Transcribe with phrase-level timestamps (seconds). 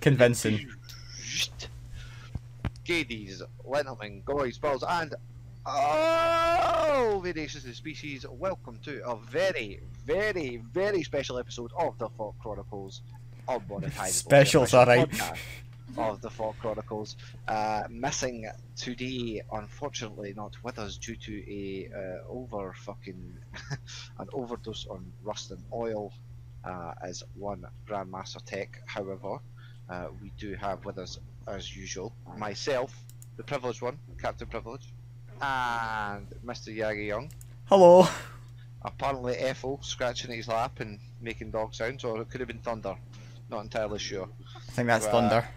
[0.00, 0.68] Convincing.
[2.84, 5.14] Gadies, Lennerman, Goys, Balls, and
[5.64, 8.26] oh, variations of species.
[8.28, 13.02] Welcome to a very, very, very special episode of the FAWK Chronicles.
[14.10, 15.08] Special's alright.
[16.00, 17.16] Of the FAWK Chronicles.
[17.46, 23.36] Uh, missing today, unfortunately, not with us due to a uh, over fucking
[24.18, 26.12] an overdose on rust and oil.
[26.64, 29.38] Uh, as one Grandmaster Tech, however,
[29.88, 32.94] uh, we do have with us, as usual, myself,
[33.38, 34.92] the privileged one, Captain Privilege,
[35.40, 36.74] and Mr.
[36.76, 37.30] Yagi Young.
[37.66, 38.06] Hello.
[38.82, 42.94] Apparently, Ethel scratching his lap and making dog sounds, or it could have been thunder.
[43.48, 44.28] Not entirely sure.
[44.56, 45.48] I think that's Uh, thunder.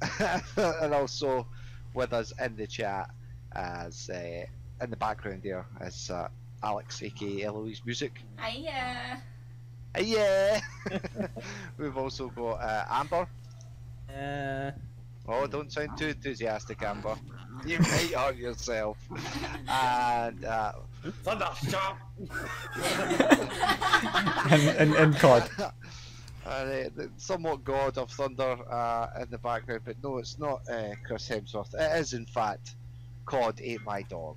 [0.56, 1.46] and also
[1.94, 3.10] with us in the chat,
[3.52, 4.44] as uh,
[4.82, 6.28] in the background there, is uh,
[6.62, 8.12] Alex, aka Eloise Music.
[8.40, 9.22] Hiya.
[9.98, 10.60] Yeah!
[11.78, 13.26] We've also got uh, Amber.
[14.14, 14.70] Uh,
[15.30, 17.14] Oh, don't sound too enthusiastic, Amber.
[17.66, 18.96] You may hurt yourself.
[19.68, 20.72] and uh,
[21.22, 21.98] Thunder, stop!
[24.50, 25.50] and, and, and COD.
[26.48, 30.62] And, uh, the somewhat god of thunder uh, in the background, but no, it's not
[30.70, 31.74] uh, Chris Hemsworth.
[31.74, 32.74] It is, in fact,
[33.26, 34.36] Cod ate my dog.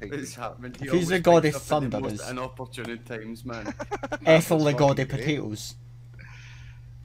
[0.00, 0.42] It's you.
[0.42, 0.76] happened.
[0.76, 3.74] He If he's the god of up at the thunder, most is- inopportune times, man.
[4.26, 5.74] Ethel the god of fucking potatoes.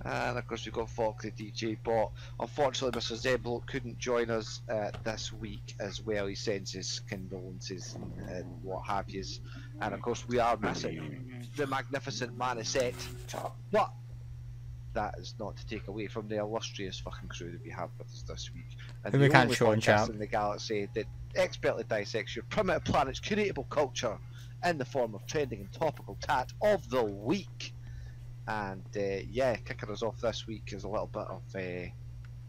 [0.06, 2.12] And of course, we've got FAWK the DJ bot.
[2.40, 3.18] Unfortunately, Mr.
[3.20, 6.28] Zeblo couldn't join us uh, this week as well.
[6.28, 9.40] He sends his condolences and, and what have yous.
[9.82, 12.94] And of course, we are missing the magnificent Manisette.
[13.72, 13.92] But
[14.96, 18.08] that is not to take away from the illustrious fucking crew that we have with
[18.08, 18.66] us this week.
[19.04, 20.10] And Who we can't show in chat.
[20.10, 24.18] in the galaxy that expertly dissects your primitive planet's creatable culture
[24.66, 27.74] in the form of trending and topical tat of the week.
[28.48, 31.90] And uh, yeah, kicking us off this week is a little bit of uh,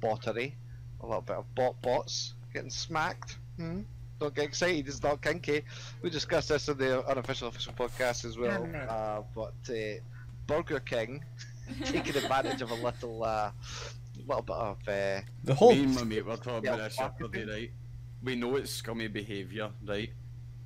[0.00, 0.56] bottery,
[1.00, 3.38] a little bit of bot bots getting smacked.
[3.56, 3.82] Hmm?
[4.18, 5.62] Don't get excited, it's not kinky.
[6.00, 8.66] We discussed this in the unofficial official podcast as well.
[8.88, 10.00] Uh, but uh,
[10.46, 11.22] Burger King
[11.84, 13.50] taking advantage of a little, uh,
[14.26, 14.78] little bit of.
[14.88, 17.70] Uh, The whole Me and my mate were talking about this fuck yesterday, right?
[18.22, 20.10] We know it's scummy behaviour, right?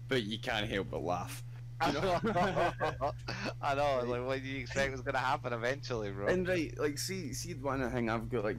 [0.08, 1.42] But you can't help but laugh.
[1.82, 2.20] I know,
[3.62, 4.02] I know.
[4.06, 6.26] Like, what do you expect was gonna happen eventually, bro?
[6.26, 8.58] And right, like, see, see one thing I've got, like,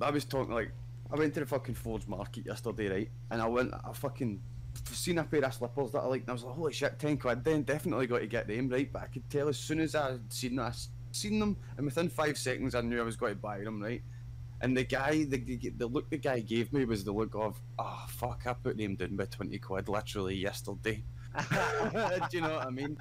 [0.00, 0.72] I was talking, like,
[1.12, 3.10] I went to the fucking Forge Market yesterday, right?
[3.30, 4.40] And I went, I fucking
[4.92, 7.16] seen a pair of slippers that I liked, and I was like, holy shit, 10
[7.18, 8.90] quid, then definitely got to get them, right?
[8.92, 11.86] But I could tell as soon as I seen that, I s- seen them, and
[11.86, 14.02] within five seconds I knew I was going to buy them, right?
[14.62, 15.38] And the guy, the,
[15.76, 18.94] the, look the guy gave me was the look of, oh fuck, I put them
[18.94, 21.02] down by 20 quid literally yesterday.
[22.30, 22.98] Do you know what I mean?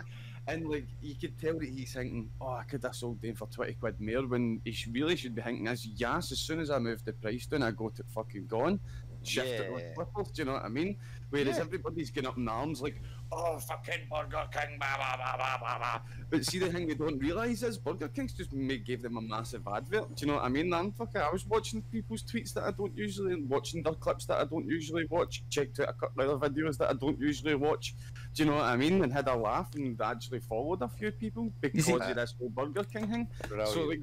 [0.47, 3.47] And like you could tell that he's thinking, "Oh, I could have sold them for
[3.47, 6.79] twenty quid more." When he really should be thinking, "As yes, as soon as I
[6.79, 8.79] move the price down, I got it fucking gone."
[9.21, 10.23] Shift it with Yeah.
[10.33, 10.97] do you know what I mean?
[11.29, 11.61] Whereas Yeah.
[11.63, 13.01] everybody's getting up in arms like,
[13.31, 16.95] "Oh, fucking Burger King, blah blah blah blah blah blah." But see, the thing they
[16.95, 20.15] don't realise is Burger King's just made, gave them a massive advert.
[20.15, 20.71] Do you know what I mean?
[20.91, 21.21] Fucking.
[21.21, 24.39] I was watching people's tweets that I don't usually, watch and watching their clips that
[24.39, 25.43] I don't usually watch.
[25.49, 27.95] Checked out a couple of other videos that I don't usually watch.
[28.33, 29.03] Do you know what I mean?
[29.03, 32.49] And had a laugh and actually followed a few people because see- of this whole
[32.49, 33.27] Burger King thing.
[33.65, 33.99] So like,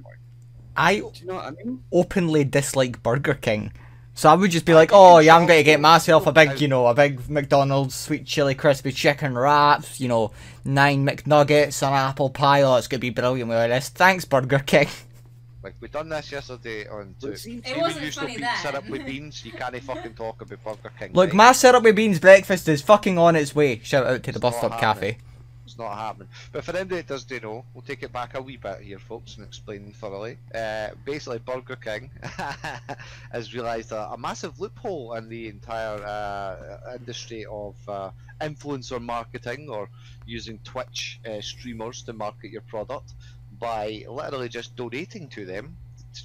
[0.77, 1.83] I do you know what I mean?
[1.91, 3.73] openly dislike Burger King.
[4.19, 6.59] So I would just be like, oh yeah, I'm going to get myself a big,
[6.59, 10.31] you know, a big McDonald's sweet chili crispy chicken wraps, you know,
[10.65, 12.62] nine McNuggets, an apple pie.
[12.62, 13.91] Oh, it's going to be brilliant with all this.
[13.91, 14.88] Thanks, Burger King.
[15.62, 17.15] Like we done this yesterday on.
[17.21, 18.56] Look, To, see- It wasn't you still funny feed then.
[18.62, 21.10] syrup with beans, you can't fucking talk about Burger King.
[21.12, 21.34] Look, right?
[21.37, 23.81] my syrup with beans breakfast is fucking on its way.
[23.83, 25.15] Shout out to the It's Bus Stop happening.
[25.15, 25.19] Cafe.
[25.79, 26.29] Not happening.
[26.53, 29.37] But for anybody that doesn't know, we'll take it back a wee bit here, folks,
[29.37, 30.39] and explain thoroughly.
[30.55, 32.11] Uh, basically, Burger King
[33.31, 38.11] has realised a, a massive loophole in the entire uh, industry of uh,
[38.41, 39.91] influencer marketing or
[40.25, 43.13] using Twitch uh, streamers to market your product
[43.59, 45.77] by literally just donating to them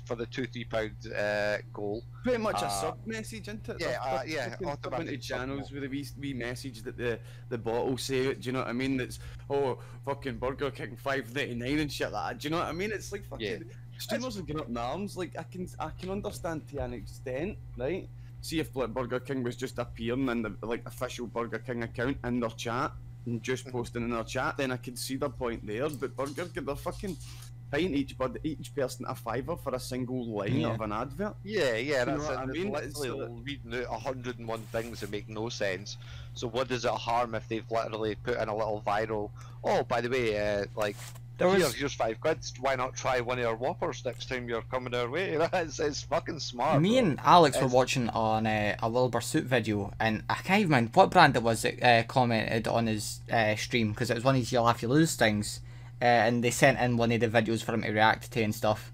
[0.05, 2.03] for the two, three pound uh, goal.
[2.23, 3.77] Pretty much a Uh, sub message, isn't it?
[3.79, 7.97] yeah, uh, yeah, automatic channels with a wee, wee message that the the bot will
[7.97, 8.41] say it.
[8.41, 8.97] Do you know what I mean?
[8.97, 12.39] That's oh fucking Burger King five ninety nine and shit like that.
[12.41, 12.91] Do you know what I mean?
[12.91, 13.73] It's like fucking Yeah.
[13.97, 15.17] streamers are getting up in arms.
[15.17, 18.07] Like I can I can understand to an extent, right?
[18.41, 22.17] See if like Burger King was just appearing in the like official Burger King account
[22.23, 22.91] in their chat
[23.27, 23.77] and just Mm-hmm.
[23.77, 25.87] posting in their chat, then I could see their point there.
[25.89, 27.15] But Burger King, they're fucking
[27.71, 30.73] paying each bud, each person a fiver for a single line Yeah.
[30.73, 31.35] of an advert.
[31.43, 32.39] Yeah, yeah, You know that's what it.
[32.39, 32.75] I mean?
[32.75, 35.97] It's, literally uh, reading out 101 things that make no sense.
[36.35, 39.29] So what does it harm if they've literally put in a little viral?
[39.63, 40.95] Oh, by the way, uh, like
[41.37, 42.37] There here, was here's five quid.
[42.59, 45.33] Why not try one of your whoppers next time you're coming our way?
[45.53, 46.81] it's, it's fucking smart.
[46.81, 47.07] me bro.
[47.09, 50.91] and Alex were watching on uh, a Wilbur Soot video, and I can't even mind
[50.93, 54.35] what brand it was that uh, commented on his uh, stream because it was one
[54.35, 55.61] of these you laugh you lose things,
[56.01, 58.55] uh, and they sent in one of the videos for him to react to and
[58.55, 58.91] stuff,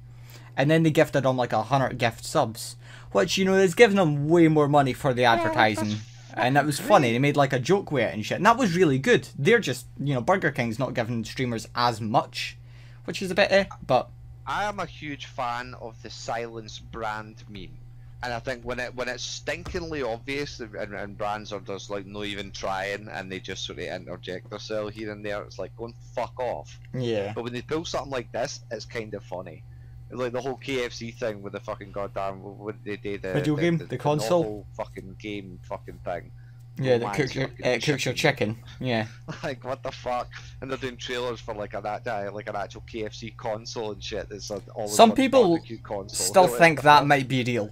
[0.56, 2.75] and then they gifted him like a hundred gift subs,
[3.12, 5.98] which you know is giving him way more money for the advertising.
[6.38, 7.12] And that was funny.
[7.12, 8.38] They made like a joke with it and shit.
[8.38, 9.27] And that was really good.
[9.39, 12.57] They're just, you know, Burger King's not giving streamers as much,
[13.06, 13.65] which is a bit eh.
[13.86, 14.12] But
[14.45, 17.80] I am a huge fan of the silence brand meme.
[18.23, 22.07] And I think when it when it's stinkingly obvious and, and brands are just like
[22.07, 25.75] not even trying and they just sort of interject themselves here and there, it's like
[25.77, 26.79] going fuck off.
[26.93, 29.63] yeah, But when they pull something like this, it's kind of funny.
[30.09, 33.55] Like the whole KFC thing with the fucking goddamn what did they do the Video
[33.55, 33.77] game?
[33.77, 34.41] The console?
[34.41, 36.31] novel fucking game fucking thing.
[36.79, 38.57] yeah, that cooks your, uh, cooks your chicken.
[38.79, 39.07] Yeah.
[39.43, 40.29] like what the fuck?
[40.61, 44.29] And they're doing trailers for like an uh, like an actual KFC console and shit.
[44.29, 45.59] That's uh, all Some people.
[46.07, 47.69] Still think that might be real.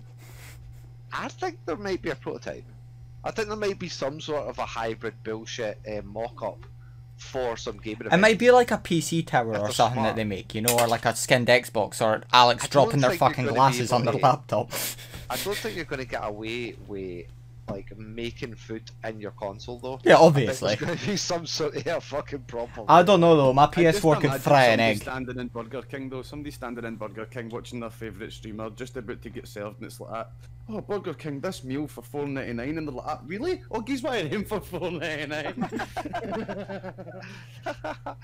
[1.18, 2.64] I think there might be a prototype.
[3.24, 6.60] I think there might be some sort of a hybrid bullshit uh, mock-up
[7.18, 8.10] for some gaming.
[8.12, 10.10] It might be like a PC tower or something smart.
[10.10, 13.48] that they make, you know, or like a skinned Xbox or Alex dropping their fucking
[13.48, 14.72] glasses on their to- laptop.
[15.30, 17.26] I don't think you're going to get away with
[17.70, 20.00] like making food in your console though.
[20.04, 20.76] Yeah, obviously.
[20.76, 22.86] There's going to be some sort of yeah, fucking problem.
[22.88, 23.54] I don't know though.
[23.54, 25.02] My PS4 can fry an somebody egg.
[25.02, 28.98] Standing in Burger King though, somebody standing in Burger King watching their favourite streamer just
[28.98, 30.28] about to get served, and it's like,
[30.70, 33.62] oh Burger King, this meal for four ninety nine, and they're like, "Ah, really?
[33.72, 35.70] Oh, geez, why him for four ninety nine?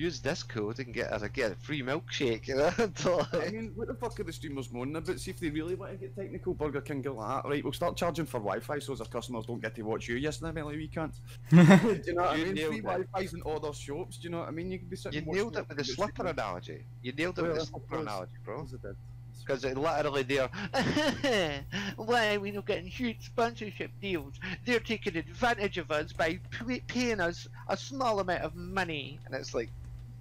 [0.00, 2.48] Use this code and get a get a free milkshake.
[2.48, 2.70] You know?
[3.34, 5.20] I mean, what the fuck are the streamers moaning about?
[5.20, 6.54] See if they really want to get technical.
[6.54, 7.62] Burger King get like, that, right?
[7.62, 10.16] We'll start charging for Wi-Fi so as our customers don't get to watch you.
[10.16, 11.12] Yes, now, we can't.
[11.50, 12.54] do you know what I mean?
[12.54, 12.82] nailed Free it.
[12.84, 14.16] Wi-Fi's in all their shops.
[14.16, 14.70] Do you know what I mean?
[14.72, 16.30] You could be You nailed it with the your slipper streamer.
[16.30, 16.82] analogy.
[17.02, 18.64] You nailed it Well, with the I slipper suppose- analogy, bro.
[18.64, 18.96] suppose I did.
[19.40, 20.48] Because it literally there.
[21.96, 24.34] Why are we not getting huge sponsorship deals?
[24.64, 29.34] They're taking advantage of us by p- paying us a small amount of money, and
[29.34, 29.70] it's like,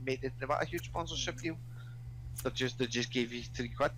[0.10, 1.42] mate, they want a huge sponsorship mm.
[1.44, 1.58] deal.
[2.44, 3.92] They just they just gave you three quid.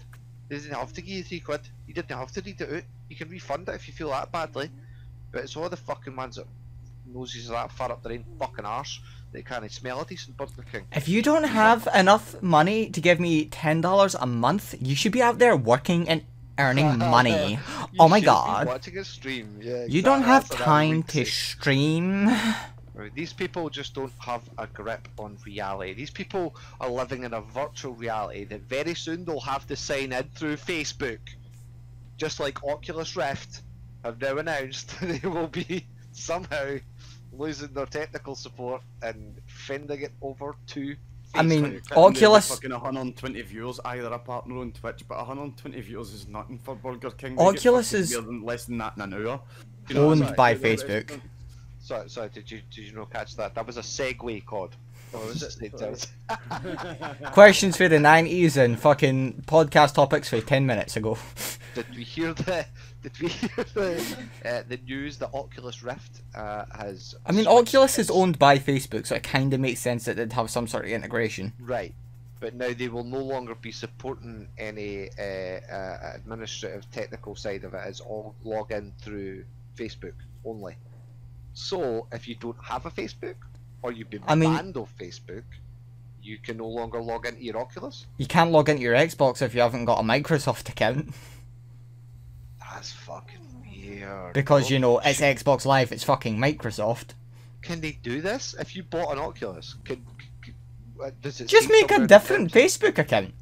[0.49, 1.61] They didn't have to give you three quid.
[1.87, 2.83] You didn't have to read it out.
[3.09, 4.67] You can refund it if you feel that badly.
[4.67, 5.31] Mm-hmm.
[5.31, 6.47] But it's all the fucking ones that
[7.05, 8.99] noses are that far up their own fucking arse
[9.31, 10.85] they can't smell a decent Burger King.
[10.93, 15.13] If you don't have enough money to give me ten dollars a month, you should
[15.13, 16.23] be out there working and
[16.57, 17.59] earning money.
[17.97, 18.67] Oh my should be god.
[18.67, 19.85] Watching a stream, yeah.
[19.87, 22.29] You don't have that's what I time to stream.
[22.93, 25.93] Right, These people just don't have a grip on reality.
[25.93, 30.11] These people are living in a virtual reality that very soon they'll have to sign
[30.11, 31.19] in through Facebook.
[32.17, 33.61] Just like Oculus Rift
[34.03, 36.77] have now announced they will be somehow
[37.31, 40.95] losing their technical support and fending it over to
[41.33, 41.63] I mean, Facebook.
[41.63, 46.27] Sitting there Oculus- Fucking 120 viewers, either a partner on Twitch, but 120 viewers is
[46.27, 47.37] nothing for Burger King.
[47.37, 49.39] They Oculus is less than that in an hour.
[49.95, 51.21] Owned it's like- by it's- Facebook.
[51.91, 53.53] Sorry, sorry, did you did you not catch that?
[53.53, 54.73] That was a segue, Cod.
[55.27, 55.57] Is it?
[55.61, 55.91] It Sorry.
[55.91, 56.07] does.
[57.33, 61.17] Questions for the nineties and fucking podcast topics for ten minutes ago.
[61.75, 62.65] Did we hear the?
[63.03, 64.17] Did we hear the?
[64.45, 67.13] Uh, the news that Oculus Rift uh, has.
[67.25, 70.15] I mean, switched Oculus is owned by Facebook, so it kind of makes sense that
[70.15, 71.51] they'd have some sort of integration.
[71.59, 71.93] Right,
[72.39, 75.23] but now they will no longer be supporting any uh,
[75.69, 77.81] uh, administrative technical side of it.
[77.85, 79.43] It's all log in through
[79.75, 80.13] Facebook
[80.45, 80.77] only.
[81.53, 83.35] So if you don't have a Facebook,
[83.81, 85.43] or you've been I mean- banned off Facebook,
[86.23, 88.05] you can no longer log into your Oculus.
[88.17, 91.13] You can't log into your Xbox if you haven't got a Microsoft account
[92.59, 94.33] That's fucking weird.
[94.33, 95.91] because you know it's Xbox Live.
[95.91, 97.15] It's fucking Microsoft.
[97.61, 98.55] Can they do this?
[98.59, 100.05] If you bought an Oculus, can,
[100.45, 100.53] c-
[101.03, 103.33] uh, does it Just make a different Facebook account.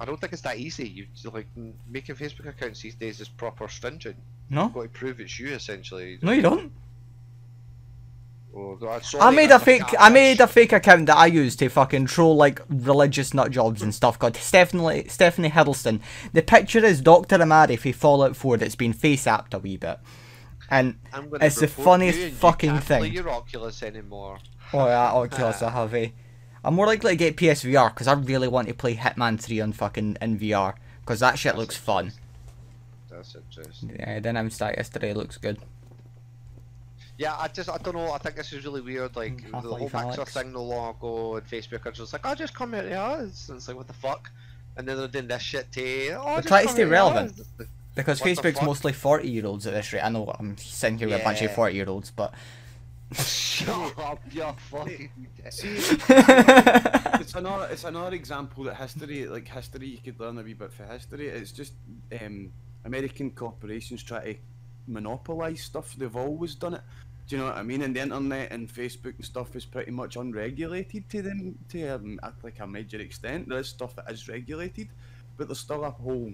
[0.00, 0.88] I don't think it's that easy.
[0.88, 1.46] You like
[1.88, 4.16] making Facebook accounts these days is proper stringent.
[4.50, 6.18] No, You've got to prove it's you essentially.
[6.22, 6.72] no, you don't.
[8.52, 9.82] Oh, God, I made a fake.
[9.98, 13.80] I made a fake account that I used to fucking troll like religious nut jobs
[13.80, 14.18] and stuff.
[14.18, 16.00] Called Stephanie Stephanie Hiddleston.
[16.32, 20.00] The picture is Doctor Amari for Fallout 4 that's been face apped a wee bit,
[20.68, 20.96] and
[21.40, 23.12] it's the funniest and you fucking thing.
[23.12, 24.38] your Oculus anymore.
[24.72, 26.12] oh yeah, Oculus I have a.
[26.64, 29.72] I'm more likely to get PSVR because I really want to play Hitman 3 on
[29.72, 32.12] fucking in VR because that shit That's looks fun.
[33.10, 33.96] That's interesting.
[33.98, 35.12] Yeah, then I'm started yesterday.
[35.14, 35.58] Looks good.
[37.18, 38.12] Yeah, I just I don't know.
[38.12, 39.14] I think this is really weird.
[39.16, 40.32] Like Mm, the Half-Life whole Mixer Alex.
[40.34, 43.46] thing no long ago, and Facebook are just like, "Oh, just come out of ours."
[43.48, 44.30] And it's like, what the fuck?
[44.76, 46.08] And then they're doing this shit to.
[46.20, 47.38] Oh, just try to stay relevant.
[47.38, 50.00] ours." Because What Facebook's mostly 40 year olds at this rate.
[50.00, 52.32] I know I'm sitting here with a bunch of 40 year olds, but.
[53.12, 55.10] Shut up, you're fucking.
[55.50, 60.54] See, it's another it's another example that history like history you could learn a wee
[60.54, 61.26] bit for history.
[61.28, 61.72] It's just
[62.22, 62.52] um,
[62.84, 64.38] American corporations try to
[64.86, 65.94] monopolize stuff.
[65.96, 66.82] They've always done it.
[67.26, 67.82] Do you know what I mean?
[67.82, 72.18] And the internet and Facebook and stuff is pretty much unregulated to them to um,
[72.22, 73.48] a- like a major extent.
[73.48, 74.88] There is stuff that is regulated,
[75.36, 76.32] but there's still a whole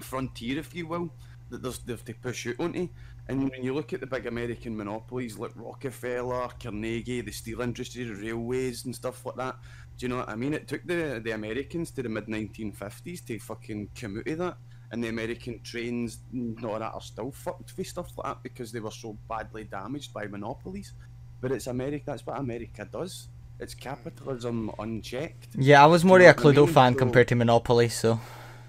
[0.00, 1.10] frontier, if you will,
[1.50, 2.88] that there's they have to push out onto.
[3.28, 8.04] And when you look at the big American monopolies like Rockefeller, Carnegie, the steel industry,
[8.04, 9.56] the railways and stuff like that,
[9.98, 10.54] do you know what I mean?
[10.54, 14.56] It took the the Americans to the mid 1950s to fucking come out of that.
[14.90, 18.72] And the American trains and all that are still fucked with stuff like that because
[18.72, 20.92] they were so badly damaged by monopolies.
[21.40, 23.28] But it's America, that's what America does.
[23.60, 25.48] It's capitalism unchecked.
[25.56, 26.74] yeah, I was more you of a what I Cluedo mean?
[26.74, 28.20] fan So- compared to Monopoly, so.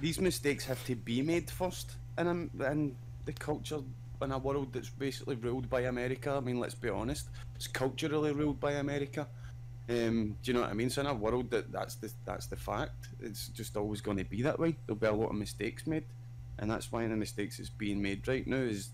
[0.01, 2.31] these mistakes have to be made first in, a,
[2.71, 2.95] in
[3.25, 3.79] the culture
[4.21, 6.31] in a world that's basically ruled by America.
[6.31, 9.27] I mean, let's be honest, it's culturally ruled by America.
[9.89, 10.89] Um, do you know what I mean?
[10.89, 13.09] So in a world that that's the that's the fact.
[13.19, 14.75] It's just always going to be that way.
[14.85, 16.03] There'll be a lot of mistakes made,
[16.59, 18.89] and that's why the mistakes that's being made right now is,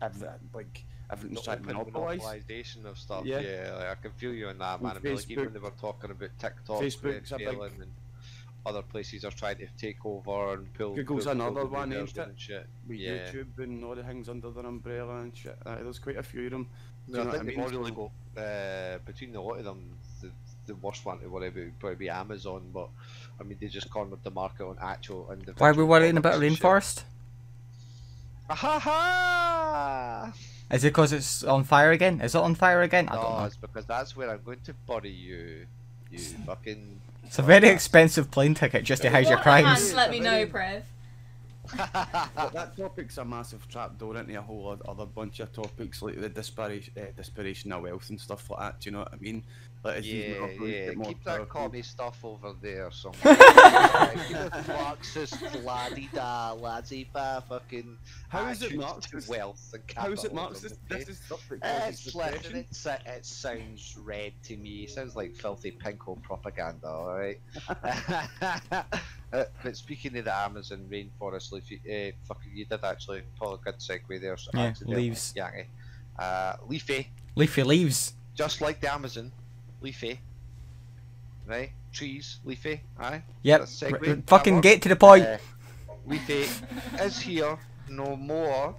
[0.00, 2.22] ev- like everything's trying to monopolise.
[2.22, 3.24] monopolization of stuff.
[3.26, 3.40] Yeah.
[3.40, 4.96] Yeah, like, I can feel you on that, And man.
[4.96, 7.92] I mean, like even they were talking about TikTok Facebook's a big- and
[8.64, 10.94] other places are trying to take over and pull.
[10.94, 12.32] Google's pull- another pull one, ain't it?
[12.36, 12.66] shit.
[12.88, 13.30] With Yeah.
[13.30, 15.56] YouTube and all the things under their umbrella and shit.
[15.66, 16.68] Aye, there's quite a few of them.
[17.06, 17.68] No, I think I they've mean?
[17.70, 19.96] really So- got uh, between the lot of them.
[20.66, 22.88] The, the worst one to worry about would probably be Amazon, but
[23.40, 25.56] I mean they just cornered the market on actual individual.
[25.58, 26.62] Why are we worrying about products and shit.
[26.64, 27.02] Rainforest?
[28.48, 30.32] Ha ha!
[30.70, 32.20] Is it because it's on fire again?
[32.20, 33.08] Is it on fire again?
[33.08, 33.44] I don't No, know.
[33.44, 35.66] it's because that's where I'm going to bury you.
[36.10, 37.00] You fucking.
[37.24, 39.94] It's a very expensive plane ticket just to hide your What hands crimes.
[39.94, 40.82] let me know, Prev.
[41.76, 46.20] But that topic's a massive trapdoor into a whole oth- other bunch of topics like
[46.20, 48.80] the desperation, uh, desperation of wealth and stuff like that.
[48.80, 49.42] Do you know what I mean?
[49.86, 50.92] Like, Yeah, yeah.
[50.94, 53.36] more Keep that powerful- commie stuff over there somewhere.
[54.26, 57.96] Keep it Marxist, la-di-da, laissez-faire, fucking.
[58.28, 59.28] How is it attitudes to Marxist?
[59.28, 60.74] Wealth and How is it capitalism, Marxist?
[60.90, 60.98] okay?
[61.04, 62.56] This is stuff that causes It's listen, depression.
[62.56, 64.70] it, it sounds red to me.
[64.84, 67.40] It sounds like filthy pinko propaganda, alright?
[67.84, 68.82] uh,
[69.62, 73.76] but speaking of the Amazon rainforest leafy, uh, fucking, you did actually pull a good
[73.78, 74.36] segue there.
[74.36, 75.32] So Yeah, leaves.
[75.36, 75.66] Yankee.
[76.18, 78.14] Uh, leafy, Leafy leaves.
[78.34, 79.30] just like the Amazon,
[79.80, 80.20] leafy.
[81.46, 81.70] Right?
[81.92, 83.22] Trees, leafy, aye?
[83.42, 83.60] Yep.
[83.60, 84.16] That's a r- segue.
[84.18, 85.24] r- fucking get to the point.
[85.24, 85.38] Uh,
[86.06, 86.46] Leafy
[87.00, 88.74] is here no more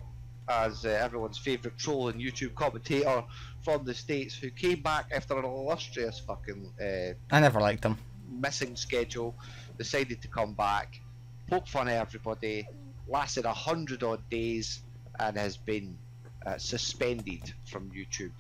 [0.50, 3.24] as uh, everyone's favourite troll and YouTube commentator
[3.64, 7.98] from the States who came back after an illustrious fucking uh, I never liked him.
[8.30, 9.36] missing schedule,
[9.78, 11.02] decided to come back,
[11.50, 12.66] poke fun at everybody,
[13.10, 14.84] lasted a hundred odd days,
[15.20, 15.98] and has been
[16.46, 18.32] uh, suspended from YouTube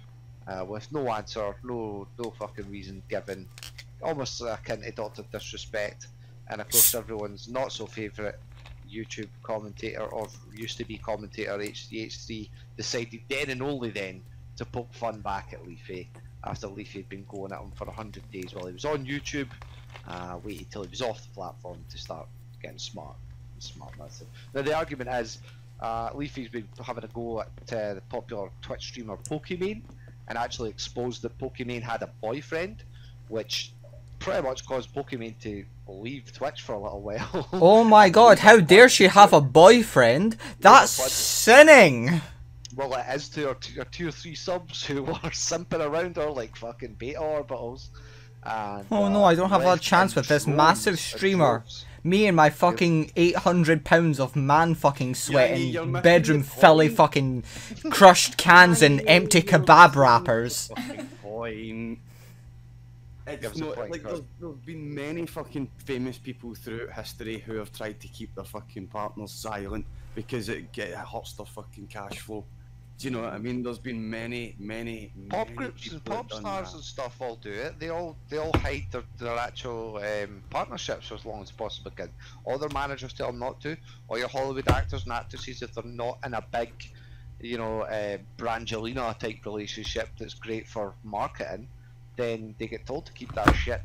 [0.47, 3.47] uh, with no answer, no no fucking reason given,
[4.01, 6.07] almost akin to Doctor Disrespect,
[6.49, 8.35] and of course everyone's not so favourite
[8.89, 14.21] YouTube commentator or used to be commentator H3H3 decided then and only then
[14.55, 16.09] to poke fun back at Leafy
[16.43, 19.49] after Leafy had been going at him for 100 days while he was on YouTube.
[20.07, 22.27] Uh, waited till he was off the platform to start
[22.61, 23.15] getting smart.
[23.59, 24.27] Smart massive.
[24.53, 25.39] Now the argument is
[25.81, 29.81] uh, Leafy's been having a go at uh, the popular Twitch streamer Pokimane
[30.27, 32.83] and actually exposed that Pokimane had a boyfriend,
[33.29, 33.71] which
[34.19, 37.47] pretty much caused Pokimane to leave Twitch for a little while.
[37.53, 40.37] Oh my god, how dare she have a boyfriend?
[40.59, 42.21] That's But- sinning!
[42.75, 46.29] Well, it is to t- our two or three subs who were simping around her
[46.29, 47.87] like fucking beta orbitals.
[48.43, 51.59] And, Oh no, uh, I don't have a chance with this massive streamer.
[51.59, 51.85] droves.
[52.07, 57.43] Me and my fucking 800 pounds of man fucking sweat you're and bedroom filly fucking
[57.89, 60.67] crushed cans and empty kebab wrappers.
[60.75, 61.99] Fucking point.
[63.27, 67.55] Give It's not, point, like there's, there's been many fucking famous people throughout history who
[67.55, 69.85] have tried to keep their fucking partners silent
[70.15, 72.45] because it, get, it hurts their fucking cash flow.
[72.97, 73.61] Do you know what I mean?
[73.61, 76.75] There's been many, many, Pop many groups and pop stars that.
[76.77, 77.79] and stuff all do it.
[77.79, 81.91] They all they all hide their, their actual um, partnerships for as long as possible
[81.91, 82.09] can.
[82.43, 83.77] All their managers tell them not to.
[84.07, 86.71] All your Hollywood actors and actresses, if they're not in a big,
[87.39, 91.67] you know, uh, Brangelina type relationship that's great for marketing,
[92.15, 93.81] then they get told to keep that shit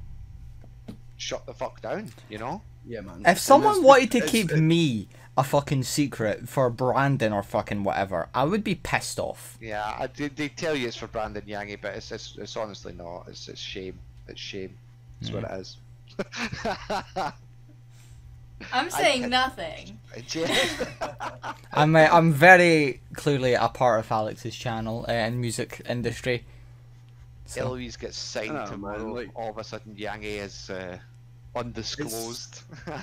[1.19, 2.11] shut the fuck down.
[2.31, 2.63] You know.
[2.87, 3.23] Yeah, man.
[3.27, 8.29] If someone wanted to keep it's- me a fucking secret for Brandon or fucking whatever,
[8.35, 9.57] I would be pissed off.
[9.61, 12.93] Yeah, I, they, they tell you it's for Brandon Yangi, but it's it's, it's honestly
[12.93, 13.25] not.
[13.29, 13.99] It's it's shame.
[14.29, 14.77] It's shame.
[15.21, 15.77] That's what it is.
[18.73, 19.99] I'm saying can- nothing.
[21.73, 26.45] I'm uh, I'm very clearly a part of Alex's channel uh, and music industry.
[27.47, 30.99] So, Eloise gets signed I know, man, like- All of a sudden, Yangi is uh,
[31.55, 32.63] undisclosed.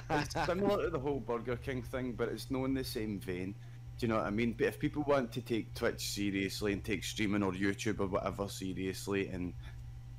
[0.10, 3.54] It's similar to the whole Burger King thing, but it's not in the same vein.
[3.98, 4.54] Do you know what I mean?
[4.58, 8.48] But if people want to take Twitch seriously and take streaming or YouTube or whatever
[8.48, 9.54] seriously, and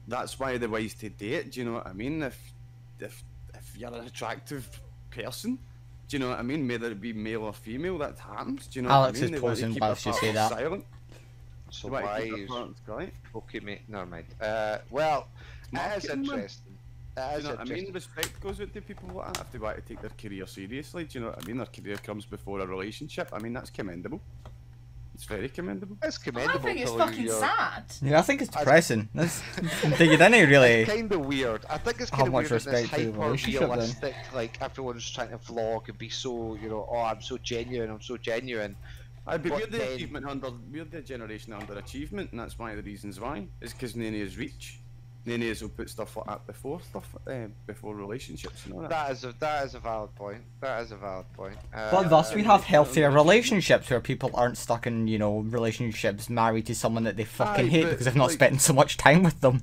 [0.06, 1.52] that's why the ways to date.
[1.52, 2.22] Do you know what I mean?
[2.22, 2.38] If
[2.98, 4.68] if if you're an attractive
[5.10, 5.58] person,
[6.08, 6.68] do you know what I mean?
[6.68, 8.66] Whether it be male or female, that happens.
[8.66, 9.34] Do you know Alex what I mean?
[9.34, 10.50] is They want to posing keep whilst you say that.
[10.50, 10.84] Silent.
[11.70, 13.82] so They want to why keep their is okay, mate?
[13.88, 14.26] Never mind.
[14.40, 15.28] Uh, well,
[15.72, 16.34] it is Marketing, man.
[16.36, 16.69] interesting.
[17.16, 17.92] It you know what I mean?
[17.92, 21.04] Respect goes out to people like that if they want to take their career seriously.
[21.04, 21.56] Do you know what I mean?
[21.58, 23.30] Their career comes before a relationship.
[23.32, 24.20] I mean, that's commendable.
[25.14, 25.98] It's very commendable.
[26.02, 26.60] It's commendable.
[26.60, 26.66] I commendable.
[26.68, 27.84] think it's till fucking you're- sad.
[28.00, 29.08] yeah, I think it's depressing.
[29.14, 29.42] That's
[29.84, 30.86] you didn't really.
[30.86, 31.66] kind of weird.
[31.68, 33.68] I think it's kind of much weird in this respect to the hyper relationship, then?
[33.70, 37.90] realistic, like everyone's trying to vlog and be so, you know, oh, I'm so genuine,
[37.90, 38.76] I'm so genuine.
[39.26, 42.58] I but But we're the then- achievement under we're the generation under achievement, and that's
[42.58, 43.46] one of the reasons why.
[43.60, 44.79] Is because none of us reach.
[45.26, 48.80] None of us will put stuff like that before stuff uh, before relationships and all
[48.80, 48.90] that.
[48.90, 50.40] That is a that is a valid point.
[50.60, 51.56] That is a valid point.
[51.74, 56.30] Uh, But thus, we have healthier relationships where people aren't stuck in, you know, relationships
[56.30, 58.72] married to someone that they fucking Aye, hate but, because they've not like- spent so
[58.72, 59.62] much time with them.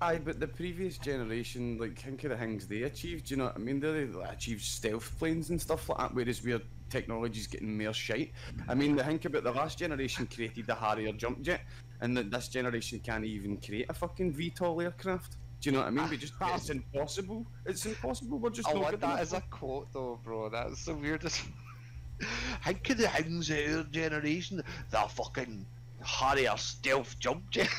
[0.00, 3.30] Aye, but the previous generation, like think of the things they achieved.
[3.30, 3.80] You know what I mean?
[3.80, 8.32] They like, achieved stealth planes and stuff like that, whereas we're technology's getting more shite.
[8.68, 11.62] I mean, the think about the last generation created the Harrier jump jet,
[12.00, 15.36] and that this generation can't even create a fucking VTOL aircraft.
[15.60, 16.08] Do you know what I mean?
[16.08, 17.46] We just it's impossible.
[17.64, 18.38] It's impossible.
[18.38, 20.48] We're just I not want that as a quote though, bro.
[20.48, 21.42] That's the weirdest.
[22.60, 25.66] How could the hounds of our generation, the fucking
[26.02, 27.68] Harrier stealth jump jet?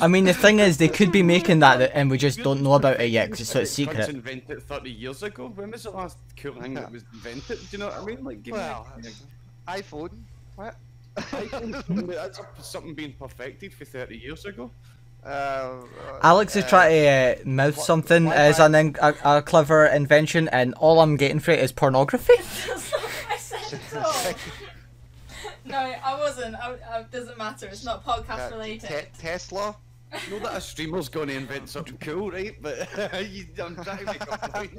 [0.00, 2.74] I mean, the thing is, they could be making that and we just don't know
[2.74, 4.08] about it yet because it's so it's Cunts secret.
[4.10, 5.48] invented 30 years ago.
[5.54, 7.58] When was the last cool thing that was invented?
[7.58, 8.24] Do you know what I mean?
[8.24, 9.10] Like, give well, me.
[9.66, 10.10] iPhone.
[10.56, 10.76] What?
[11.16, 14.70] iPhone, that's something being perfected for 30 years ago.
[15.24, 15.76] Uh,
[16.22, 19.42] Alex is uh, trying to uh, mouth what- something as about- an in- a, a
[19.42, 22.34] clever invention, and all I'm getting for it is pornography.
[22.38, 24.32] That's not what I said at all.
[25.66, 26.56] No, I wasn't.
[26.56, 27.66] I, I, doesn't matter.
[27.66, 28.86] It's not uh, podcast related.
[28.90, 29.74] Te- Tesla.
[30.30, 32.54] Know that a streamer's going to invent something cool, right?
[32.60, 32.88] But
[33.30, 34.72] you, I'm trying to make a point.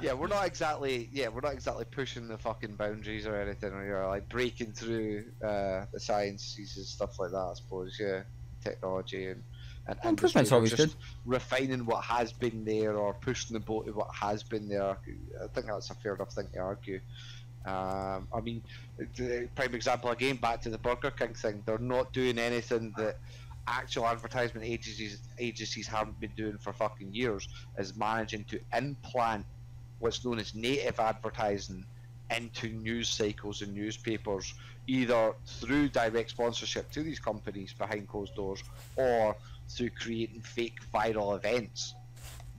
[0.02, 3.72] yeah, we're not exactly yeah, we're not exactly pushing the fucking boundaries or anything.
[3.72, 7.48] Or you're like breaking through uh, the sciences and stuff like that.
[7.50, 8.22] I suppose yeah,
[8.62, 9.42] technology and.
[9.88, 13.92] and Well, improvement's always just Refining what has been there or pushing the boat to
[13.92, 14.90] what has been there.
[14.90, 17.00] I think that's a fair enough thing to argue.
[17.66, 18.62] Um, I mean,
[19.16, 21.62] the prime example again, back to the Burger King thing.
[21.66, 23.18] They're not doing anything that
[23.66, 27.48] actual advertisement agencies agencies haven't been doing for fucking years.
[27.78, 29.44] Is managing to implant
[29.98, 31.84] what's known as native advertising
[32.36, 34.54] into news cycles and newspapers,
[34.86, 38.62] either through direct sponsorship to these companies behind closed doors,
[38.96, 39.36] or
[39.68, 41.94] through creating fake viral events.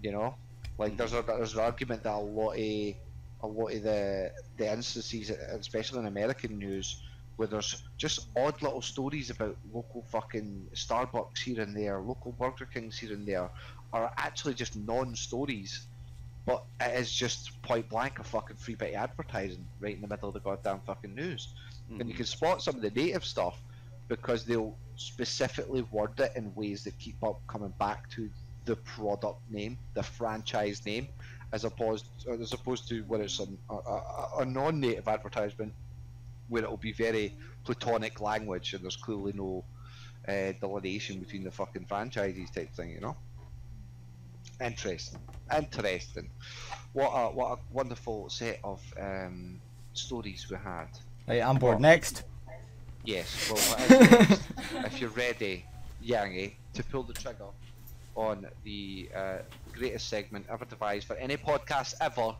[0.02, 0.36] You know,
[0.78, 2.96] like there's a there's an argument that a lot of
[3.42, 7.02] a lot of the the instances, especially in American news,
[7.38, 12.66] where there's just odd little stories about local fucking Starbucks here and there, local Burger
[12.66, 13.50] Kings here and there,
[13.94, 15.86] are actually just non-stories,
[16.46, 20.08] but it is just point blank a fucking free bit of advertising right in the
[20.08, 21.50] middle of the goddamn fucking news,
[21.90, 22.18] and you hmm.
[22.18, 23.58] can spot some of the native stuff
[24.08, 28.30] because they'll specifically word it in ways that keep up coming back to
[28.66, 31.08] the product name, the franchise name,
[31.52, 35.72] as opposed as opposed to when it's an, a, a, a non-native advertisement
[36.50, 37.34] where it'll be very
[37.64, 39.64] platonic language and there's clearly no
[40.28, 43.16] uh, delineation between the fucking franchises type thing, you know.
[44.60, 45.20] Interesting,
[45.56, 46.30] interesting.
[46.94, 49.62] What a what a wonderful set of um,
[49.94, 50.88] stories we had.
[51.28, 51.80] Right, I'm bored.
[51.80, 52.24] Next.
[53.04, 54.42] Yes, well, next?
[54.86, 55.66] if you're ready,
[56.04, 57.46] Yangi, to pull the trigger
[58.16, 59.38] on the uh,
[59.72, 62.36] greatest segment ever devised for any podcast ever,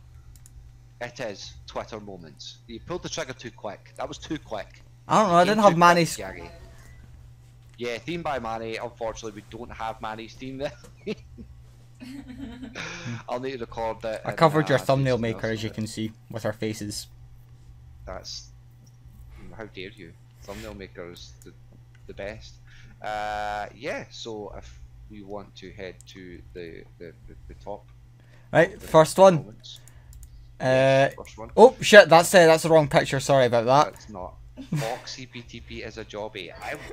[1.00, 2.58] it is Twitter moments.
[2.66, 3.92] You pulled the trigger too quick.
[3.96, 4.82] That was too quick.
[5.06, 5.36] I don't know.
[5.36, 6.16] I didn't have Manny's.
[6.16, 6.50] quick,
[7.76, 8.76] Yeah, theme by Manny.
[8.76, 10.72] Unfortunately, we don't have Manny's theme there.
[13.28, 14.22] I'll need to record that.
[14.24, 17.06] I in, covered your uh, thumbnail maker, as you can see, with our faces.
[18.04, 18.48] That's
[19.56, 20.12] how dare you?
[20.42, 21.52] Thumbnail maker is the,
[22.06, 22.54] the best.
[23.02, 24.04] Uh, yeah.
[24.10, 24.80] So if
[25.10, 27.86] we want to head to the the, the, the top.
[28.52, 29.36] Right, first one.
[29.36, 29.80] moments.
[30.60, 31.08] Uh,
[31.56, 33.20] oh shit, that's uh, that's the wrong picture.
[33.20, 33.94] Sorry about that.
[33.94, 34.34] It's not.
[34.76, 36.50] Foxy BTP is a jobby.
[36.52, 36.88] I will,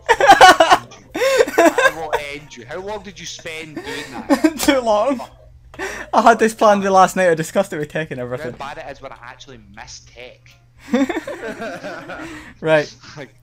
[0.75, 0.95] end
[1.57, 1.63] you.
[1.65, 2.65] I will end you.
[2.65, 4.55] How long did you spend doing that?
[4.59, 5.19] Too long.
[6.13, 7.29] I had this planned the last night.
[7.29, 8.51] I discussed it with Tech and everything.
[8.53, 10.49] How bad it is when I actually miss tech.
[12.61, 12.93] Right.
[13.17, 13.33] like,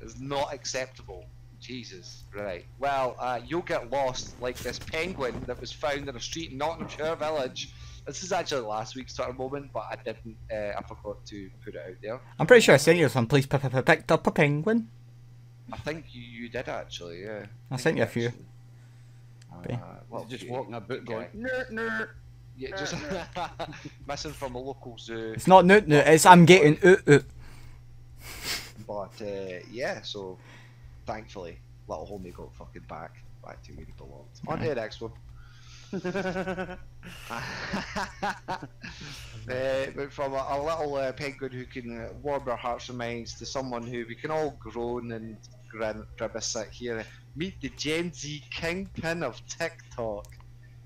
[0.00, 1.24] it's not acceptable.
[1.60, 2.24] Jesus.
[2.34, 2.64] Right.
[2.78, 6.58] Well, uh, you'll get lost like this penguin that was found in a street in
[6.58, 7.72] Nottinghamshire Village.
[8.06, 10.36] This is actually last week's sort of moment, but I didn't.
[10.52, 12.20] Uh, I forgot to put it out there.
[12.38, 13.26] I'm pretty sure I sent you some.
[13.26, 14.88] Please p- p- p- picked up a penguin.
[15.72, 17.22] I think you, you did actually.
[17.24, 17.46] Yeah.
[17.70, 18.26] I think sent you a few.
[18.28, 18.44] actually-
[19.64, 19.74] Okay.
[19.74, 20.52] Uh, well, just few.
[20.52, 21.38] walking about going, Okay.
[21.38, 22.08] nerd, nerd.
[22.56, 22.94] Yeah, just
[24.08, 25.32] missing from a local zoo.
[25.34, 26.06] It's not noot noot.
[26.06, 27.24] It's I'm getting oot oot.
[28.86, 30.38] But uh, yeah, so
[31.06, 33.14] thankfully, little homie got fucking back,
[33.44, 34.24] back to where he belonged.
[34.46, 35.12] On to the next one.
[35.92, 36.76] Uh,
[39.46, 43.34] but from a, a little uh, penguin who can uh, warm our hearts and minds
[43.34, 45.36] to someone who we can all groan and
[45.70, 47.04] grin, grimace at here.
[47.36, 50.26] Meet the Gen Z kingpin of TikTok.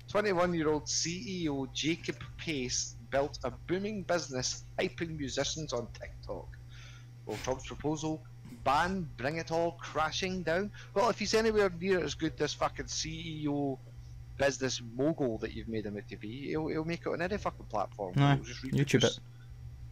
[0.07, 6.47] 21 year old CEO Jacob Pace built a booming business hyping musicians on TikTok.
[7.25, 8.23] Will Trump's proposal
[8.63, 10.71] ban bring it all crashing down?
[10.93, 13.77] Well, if he's anywhere near as good as fucking CEO
[14.39, 17.37] business mogul that you've made him out to be, he'll, he'll make it on any
[17.37, 18.13] fucking platform.
[18.17, 19.19] Aye, He'll just YouTube it.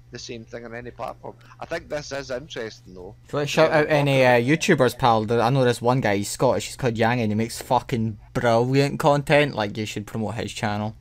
[0.10, 1.36] The same thing on any platform.
[1.60, 3.14] I think this is interesting though.
[3.30, 5.30] So let's shout out any uh, YouTubers, pal.
[5.30, 6.16] I know there's one guy.
[6.16, 6.68] He's Scottish.
[6.68, 9.54] He's called Yang, and he makes fucking brilliant content.
[9.54, 10.96] Like you should promote his channel.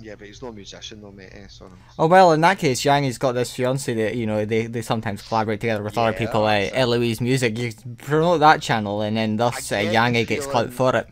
[0.00, 1.30] Yeah, but he's no musician though, mate.
[1.32, 4.44] Eh, so Oh well, in that case, Yang has got this fiance that you know
[4.44, 6.44] they, they sometimes collaborate together with other people.
[6.44, 6.68] Uh.
[6.72, 7.56] Eloise Music.
[7.56, 11.08] You promote that channel, and then thus uh, I Yang gets clout feeling- for it.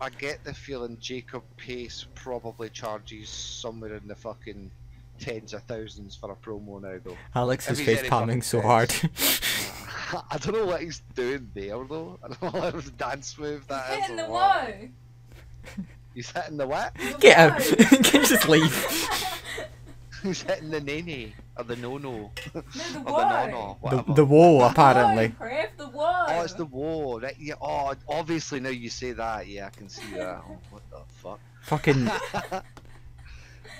[0.00, 4.70] I get the feeling Jacob Pace probably charges somewhere in the fucking
[5.18, 7.16] tens of thousands for a promo now though.
[7.34, 8.94] Alex is he's face palming so hard.
[10.30, 12.18] I don't know what he's doing there though.
[12.22, 13.98] I don't know what dance move that is.
[14.00, 14.68] Hitting the or what.
[14.68, 14.88] woe.
[16.14, 16.94] He's hitting the what?
[17.20, 17.60] Get out!
[17.60, 18.72] Can you just leave?
[20.22, 23.18] He's hitting the nene or the no no No, the or the woe.
[23.28, 23.78] no no.
[23.90, 24.14] The, Whatever.
[24.14, 25.28] the woe apparently.
[25.28, 26.24] woe, Crave, the woe.
[26.28, 27.20] Oh, it's the war.
[27.20, 27.36] Right?
[27.38, 27.54] Yeah.
[27.60, 29.46] Oh, obviously now you say that.
[29.46, 30.42] Yeah, I can see that.
[30.48, 31.40] Oh, what the fuck?
[31.62, 32.10] Fucking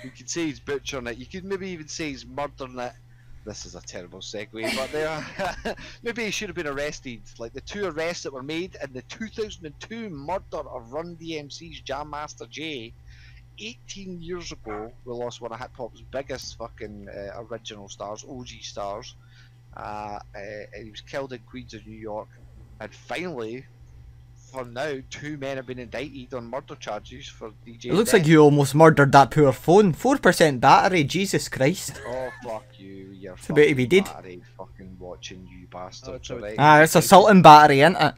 [0.03, 1.17] You could say he's butchering it.
[1.17, 2.93] You could maybe even say he's murdering it.
[3.45, 5.75] This is a terrible segue, but there.
[6.03, 7.21] maybe he should have been arrested.
[7.37, 12.09] Like the two arrests that were made in the 2002 murder of Run DMC's Jam
[12.11, 12.93] Master Jay.
[13.59, 18.47] 18 years ago, we lost one of hip hop's biggest fucking uh, original stars, OG
[18.61, 19.15] stars.
[19.75, 20.19] Uh, uh,
[20.73, 22.27] and he was killed in Queens of New York.
[22.79, 23.65] And finally,
[24.51, 27.85] for now, two men have been indicted on murder charges for DJ.
[27.85, 29.93] It looks like you almost murdered that poor phone.
[29.93, 31.03] Four percent battery.
[31.03, 32.01] Jesus Christ.
[32.07, 33.13] Oh fuck you!
[33.19, 34.05] You're It's about to be fucking dead.
[34.05, 36.57] battery fucking watching you bastards, Oh, so it's- alright?
[36.57, 38.13] Ah, it's assaulting battery, isn't it?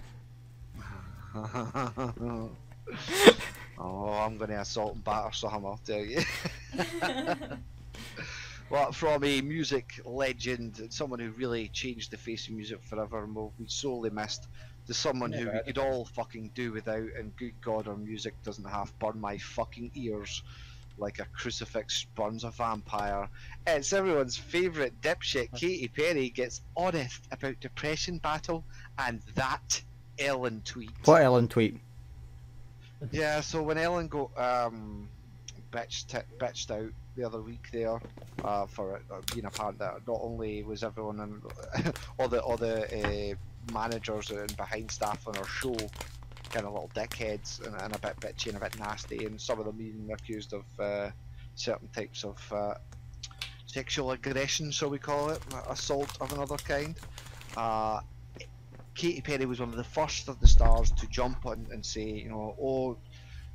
[3.81, 6.21] oh, I'm gonna assault and batter some, I'll tell you.
[8.69, 13.35] well, from a music legend, someone who really changed the face of music forever and
[13.35, 14.47] will be sorely missed,
[14.87, 15.63] to someone who we Never.
[15.63, 19.91] could all fucking do without, and good God, our music doesn't half burn my fucking
[19.95, 20.43] ears
[20.97, 23.27] like a crucifix burns a vampire.
[23.65, 28.63] It's everyone's favourite dipshit, Katy Perry, gets honest about depression battle,
[28.97, 29.81] and that
[30.19, 30.91] Ellen tweet.
[31.05, 31.79] What Ellen tweet?
[33.09, 35.07] Yeah, so when Ellen got um,
[35.71, 37.99] bitched, bitched out the other week there
[38.43, 43.33] uh, for uh, being apparent that not only was everyone in, all the all the
[43.33, 45.75] uh, managers and behind staff on our show
[46.51, 49.59] kind of little dickheads and, and a bit bitchy and a bit nasty, and some
[49.59, 51.09] of them even accused of uh,
[51.55, 52.75] certain types of uh,
[53.65, 56.95] sexual aggression, shall we call it, assault of another kind.
[57.57, 58.01] Uh,
[58.95, 62.03] Katy Perry was one of the first of the stars to jump on and say,
[62.03, 62.97] you know, oh,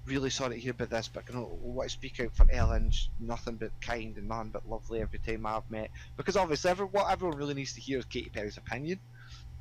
[0.07, 2.93] really sorry to hear about this, but you know, what I speak out for Ellen,
[3.21, 5.91] nothing but kind and nothing but lovely every time I've met.
[6.17, 9.01] Because obviously, every, what everyone really needs to hear is Katy Perry's opinion.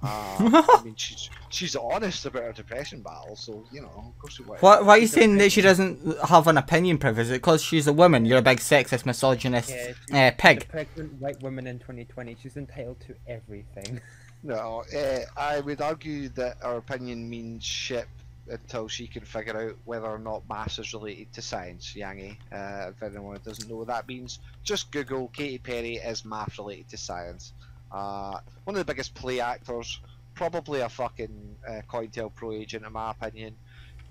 [0.04, 4.38] Uh, I mean, she's she's honest about her depression battle, so you know, of course
[4.40, 4.62] we want.
[4.62, 7.18] Why, why are you saying that she doesn't have an opinion, Priv?
[7.18, 8.26] Is it because she's a woman?
[8.26, 10.68] You're a big sexist, misogynist Yeah, she's uh, pig.
[10.68, 12.36] pregnant white woman in 2020.
[12.42, 14.02] She's entitled to everything.
[14.46, 18.08] No, uh, I would argue that her opinion means shit
[18.48, 22.38] until she can figure out whether or not mass is related to science, Yangi.
[22.52, 26.88] Uh, if anyone doesn't know what that means, just Google Katy Perry is math related
[26.90, 27.54] to science.
[27.92, 30.00] Uh, one of the biggest play actors,
[30.36, 33.56] probably a fucking uh, COINTELPRO agent in my opinion.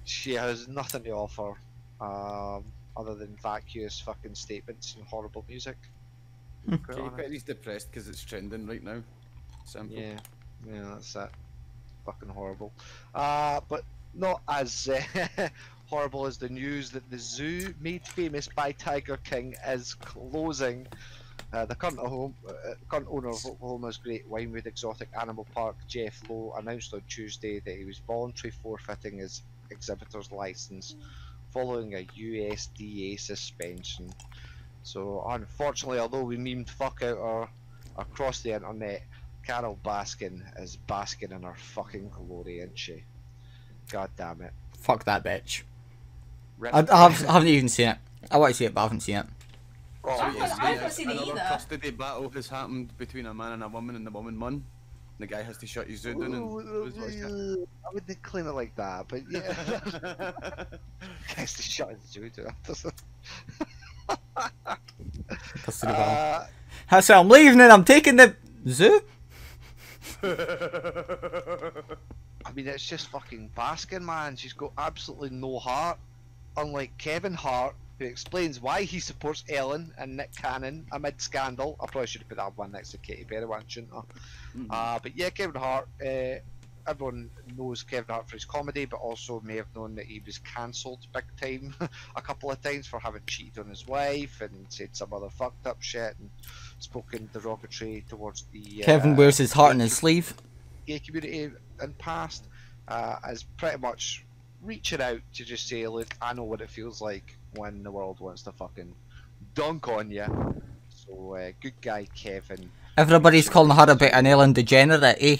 [0.04, 1.54] she has nothing to offer
[2.00, 2.64] um,
[2.96, 5.76] other than vacuous fucking statements and horrible music.
[6.66, 7.08] Quite Katy.
[7.16, 9.00] Perry's depressed because it's trending right now.
[9.64, 9.96] Simple.
[9.96, 10.18] Yeah,
[10.66, 11.30] yeah, that's that.
[12.04, 12.72] Fucking horrible.
[13.14, 15.48] Uh, but not as uh,
[15.86, 20.86] horrible as the news that the zoo made famous by Tiger King is closing.
[21.52, 26.20] Uh, the current, home, uh, current owner of Oklahoma's Great Wynnewood Exotic Animal Park, Jeff
[26.28, 30.96] Lowe, announced on Tuesday that he was voluntarily forfeiting his exhibitor's license
[31.52, 34.12] following a USDA suspension.
[34.82, 37.48] So, unfortunately, although we memed fuck out our
[37.96, 39.02] across the internet,
[39.46, 43.04] Carole Baskin is basking in her fucking glory, isn't she?
[43.90, 44.52] God damn it.
[44.78, 45.62] Fuck that bitch.
[46.72, 47.98] I, I, have, I haven't even seen it.
[48.30, 49.26] I want to see it, but I haven't seen it.
[50.04, 51.40] Oh, I haven't- yes, I haven't seen it Another either.
[51.48, 54.64] custody battle has happened between a man and a woman, and the woman won.
[55.18, 57.30] The guy has to shut his zoo down and lose what he's got.
[57.30, 60.64] I wouldn't claim it like that, but yeah.
[61.36, 62.54] Guys, to shut his zoo down.
[65.62, 66.04] Custody battle.
[66.04, 66.46] uh,
[66.90, 68.34] I said, I'm leaving and I'm taking the
[68.68, 69.02] zoo.
[72.46, 74.36] I mean, it's just fucking Baskin, man.
[74.36, 75.98] She's got absolutely no heart.
[76.56, 81.76] Unlike Kevin Hart, who explains why he supports Ellen and Nick Cannon amid scandal.
[81.80, 84.02] I probably should have put that one next to Katy Perry one, shouldn't I?
[84.56, 84.66] Mhm.
[84.70, 85.88] Uh, but yeah, Kevin Hart.
[86.04, 86.36] Uh,
[86.86, 90.38] everyone knows Kevin Hart for his comedy, but also may have known that he was
[90.38, 91.74] cancelled big time
[92.16, 95.66] a couple of times for having cheated on his wife and said some other fucked
[95.66, 96.30] up shit and
[96.84, 100.34] spoken derogatory towards the Kevin uh, wears his heart on his sleeve.
[100.86, 101.50] gay community
[101.82, 102.44] in past
[102.88, 104.24] uh, is pretty much
[104.62, 108.20] reaching out to just say, look, I know what it feels like when the world
[108.20, 108.94] wants to fucking
[109.54, 110.26] dunk on you.
[110.88, 115.36] So, uh, good guy Kevin, Everybody's calling her a bit an Ellen degenerate, eh?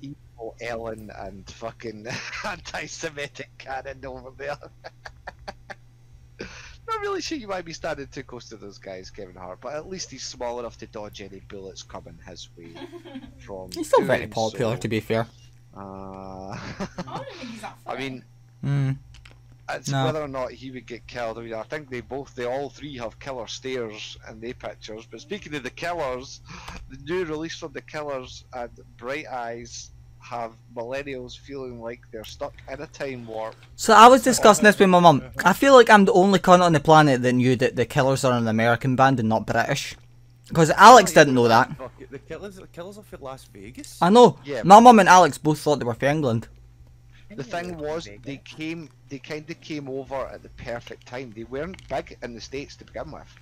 [0.00, 2.06] evil Ellen, and fucking
[2.46, 4.56] anti-Semitic Cannon over there.
[6.92, 9.74] Not really sure you might be standing too close to those guys, Kevin Hart, but
[9.74, 12.74] at least he's small enough to dodge any bullets coming his way
[13.38, 13.70] from.
[13.72, 14.80] He's still very popular, so.
[14.82, 15.26] to be fair.
[15.76, 15.80] Uh,
[16.50, 18.24] I don't think he's that I mean,
[18.62, 18.90] Hmm.
[19.70, 20.04] It's No.
[20.04, 21.38] whether or not he would get killed.
[21.38, 25.06] I mean, I think they both, they all three have killer stares in their pictures.
[25.10, 26.40] But speaking of the killers,
[26.90, 29.91] the new release from the killers and Bright Eyes
[30.22, 33.56] have millennials feeling like they're stuck in a time warp.
[33.76, 35.22] So I was discussing this with my mum.
[35.44, 38.24] I feel like I'm the only cunt on the planet that knew that the Killers
[38.24, 39.96] are an American band and not British.
[40.48, 41.70] Because oh, Alex didn't know that.
[42.10, 43.98] The killers, the killers are from Las Vegas.
[44.02, 44.38] I know.
[44.44, 44.62] Yeah.
[44.64, 46.48] My mum and Alex both thought they were from England.
[47.34, 51.32] The thing was, they came, they kind of came over at the perfect time.
[51.34, 53.34] They weren't big in the states to begin with.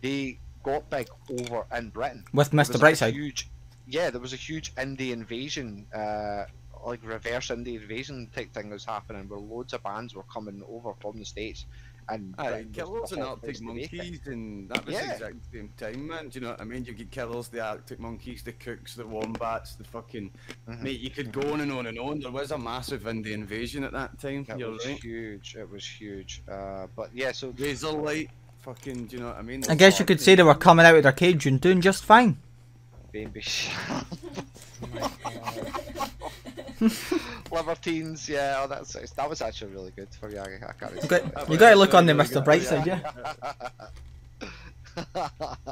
[0.00, 1.08] They got big
[1.40, 2.24] over in Britain.
[2.32, 2.78] With Mr.
[2.78, 3.12] Brightside.
[3.12, 3.48] Huge,
[3.86, 6.44] yeah, there was a huge indie invasion, uh,
[6.86, 10.62] like reverse indie invasion type thing that was happening, where loads of bands were coming
[10.68, 11.66] over from the states,
[12.08, 13.96] and Aye, Britain was Killers the and Arctic to make it.
[13.96, 15.06] Monkeys, and that was Yeah.
[15.06, 16.28] the exact same time, man.
[16.28, 16.84] Do you know what I mean?
[16.84, 20.32] You get Killers, the Arctic Monkeys, the Kooks, the Wombats, the fucking.
[20.68, 20.80] Mhm.
[20.82, 22.18] Mate, you could go on and on and on.
[22.18, 24.44] There was a massive indie invasion at that time.
[24.48, 25.00] It You're was right.
[25.00, 25.54] huge.
[25.56, 26.42] It was huge.
[26.50, 28.30] Uh, but yeah, so Razorlight,
[28.62, 29.06] fucking.
[29.06, 29.62] Do you know what I mean?
[29.68, 32.04] I guess you could say they were coming out of their cage and doing just
[32.04, 32.38] fine.
[33.12, 33.42] Baby
[33.84, 34.02] Oh
[34.92, 36.90] my God.
[37.52, 40.38] Libertines, yeah, oh, that's that was actually really good for you.
[40.38, 40.94] I, I can't.
[41.02, 42.42] You got, you got to look on the Mr.
[42.44, 43.12] Brightside, yeah.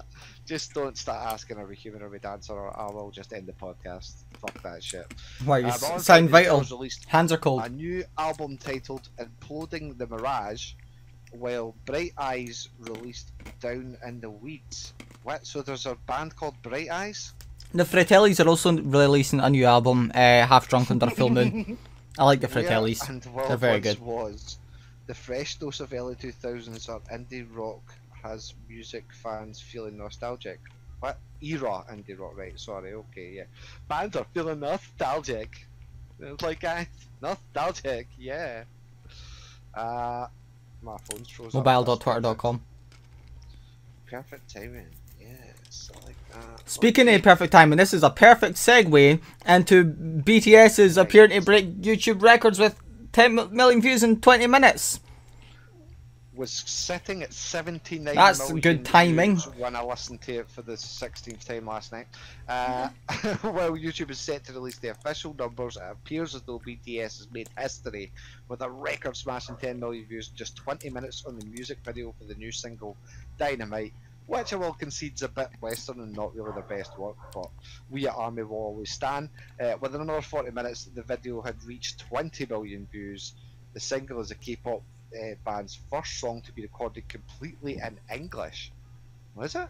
[0.46, 3.46] just don't start asking are we human or we dancer or I will just end
[3.46, 4.12] the podcast.
[4.40, 5.07] Fuck that shit.
[5.44, 6.61] Why, you Uh, s- but on sound vital.
[6.61, 7.62] Released Hands are cold.
[7.64, 10.72] a new album titled Imploding the Mirage,
[11.33, 14.94] while Bright Eyes released Down in the Weeds.
[15.22, 15.46] What?
[15.46, 17.33] So there's a band called Bright Eyes?
[17.72, 21.78] The Fratellis are also releasing a new album, uh, Half Drunk Under a Full Moon.
[22.18, 23.09] I like the Fratellis.
[23.09, 24.00] and World They're very good.
[24.00, 24.59] was
[25.06, 27.83] the fresh dose of early 2000s or indie rock
[28.22, 30.61] has music fans feeling nostalgic.
[31.00, 31.18] What?
[31.42, 32.59] Era indie rock, right?
[32.59, 33.44] Sorry, okay, yeah.
[33.88, 35.66] Bands are feeling nostalgic.
[36.20, 36.87] It's like, guys,
[37.22, 38.64] nostalgic, yeah.
[39.74, 40.26] Uh,
[40.83, 41.62] my phone's frozen.
[41.62, 42.61] Mobile.twitter.com.
[44.06, 44.87] Perfect timing,
[45.20, 45.60] yes, I like that.
[46.66, 52.22] Speaking of perfect timing, this is a perfect segue into BTS's appearing to break YouTube
[52.22, 52.80] records with
[53.12, 55.00] 10 million views in 20 minutes.
[56.35, 59.37] was sitting at 79 That's good timing.
[59.59, 62.06] when I listened to it for the 16th time last night.
[62.48, 62.88] Uh,
[63.42, 67.28] while YouTube is set to release the official numbers, it appears as though BTS has
[67.30, 68.12] made history
[68.48, 72.14] with a record smashing 10 million views in just 20 minutes on the music video
[72.18, 72.96] for the new single
[73.38, 73.92] Dynamite.
[74.30, 77.50] Which I will concede's a bit western and not really the best work, but
[77.90, 79.28] we at Army will always stand.
[79.58, 83.32] Uh, within another 40 minutes, the video had reached 20 million views,
[83.74, 88.70] The single is the K-pop uh, band's first song to be recorded completely in English.
[89.34, 89.66] Was it?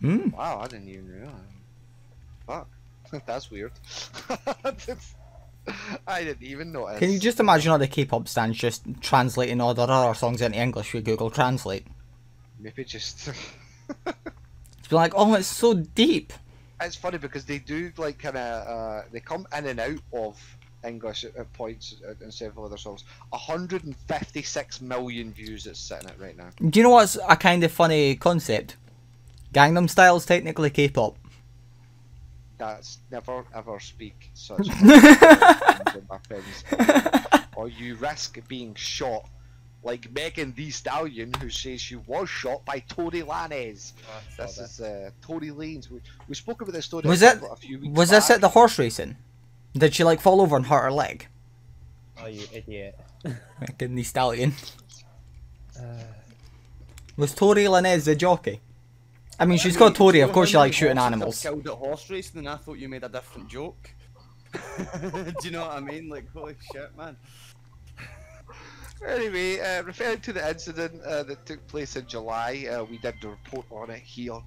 [0.00, 0.30] Hmm.
[0.30, 1.34] Wow, I didn't even realize.
[2.46, 2.68] Fuck,
[3.26, 3.72] that's weird.
[6.06, 6.98] I didn't even notice.
[7.00, 10.58] Can you just imagine all the K-pop stands just translating all their other songs into
[10.58, 11.86] English with Google Translate?
[12.58, 13.28] maybe just?
[14.88, 16.32] It's like, oh, it's so deep.
[16.80, 20.40] it's funny because they do like kind of uh, they come in and out of
[20.82, 23.04] English at, points uh, in several other songs.
[23.28, 26.48] 156 million views it's sitting at right now.
[26.70, 28.76] Do you know what's a kind of funny concept?
[29.52, 31.18] Gangnam Style's technically K-pop.
[32.56, 36.64] That's never ever speak such my friends.
[37.56, 39.28] or you risk being shot
[39.84, 43.92] like Megan Thee Stallion who says she was shot by Tory Lanez.
[44.36, 45.88] This is uh, Tory Lanez.
[45.90, 47.98] We, we spoke about this story Was a it- couple- a few weeks ago?
[48.00, 49.16] Was this at the horse racing?
[49.74, 51.28] Did she like fall over and hurt her leg?
[52.20, 52.98] Oh, you idiot.
[53.60, 54.54] Megan Thee Stallion.
[55.78, 55.82] Uh,
[57.16, 58.60] Was Tory Lanez the jockey?
[59.40, 60.18] I mean, she's called Tori.
[60.20, 61.40] Of course, she likes shooting animals.
[61.40, 63.90] Killed at horse racing, and I thought you made a different joke.
[64.52, 66.08] Do you know what I mean?
[66.08, 67.16] Like, holy shit, man.
[69.06, 73.14] Anyway, uh, referring to the incident uh, that took place in July, uh, we did
[73.22, 74.40] a report on it here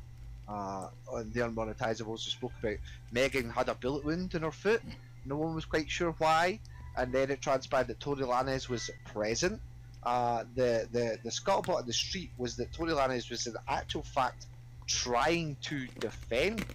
[0.48, 2.26] uh, on the Unmonetizables.
[2.26, 2.76] We spoke about
[3.12, 4.82] Megan had a bullet wound in her foot.
[5.26, 6.60] No one was quite sure why,
[6.98, 9.62] and then it transpired that Tory Lanez was present.
[10.04, 14.04] Uh, the, the, the scuttlebutt on the street was that Tory Lanez was in actual
[14.04, 14.48] fact
[14.86, 16.66] trying to defend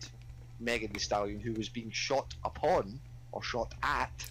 [0.61, 2.99] Megan Thee Stallion, who was being shot upon
[3.33, 4.31] or shot at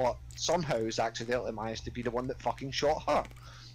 [0.00, 3.22] but somehow has accidentally managed to be the one that fucking shot her.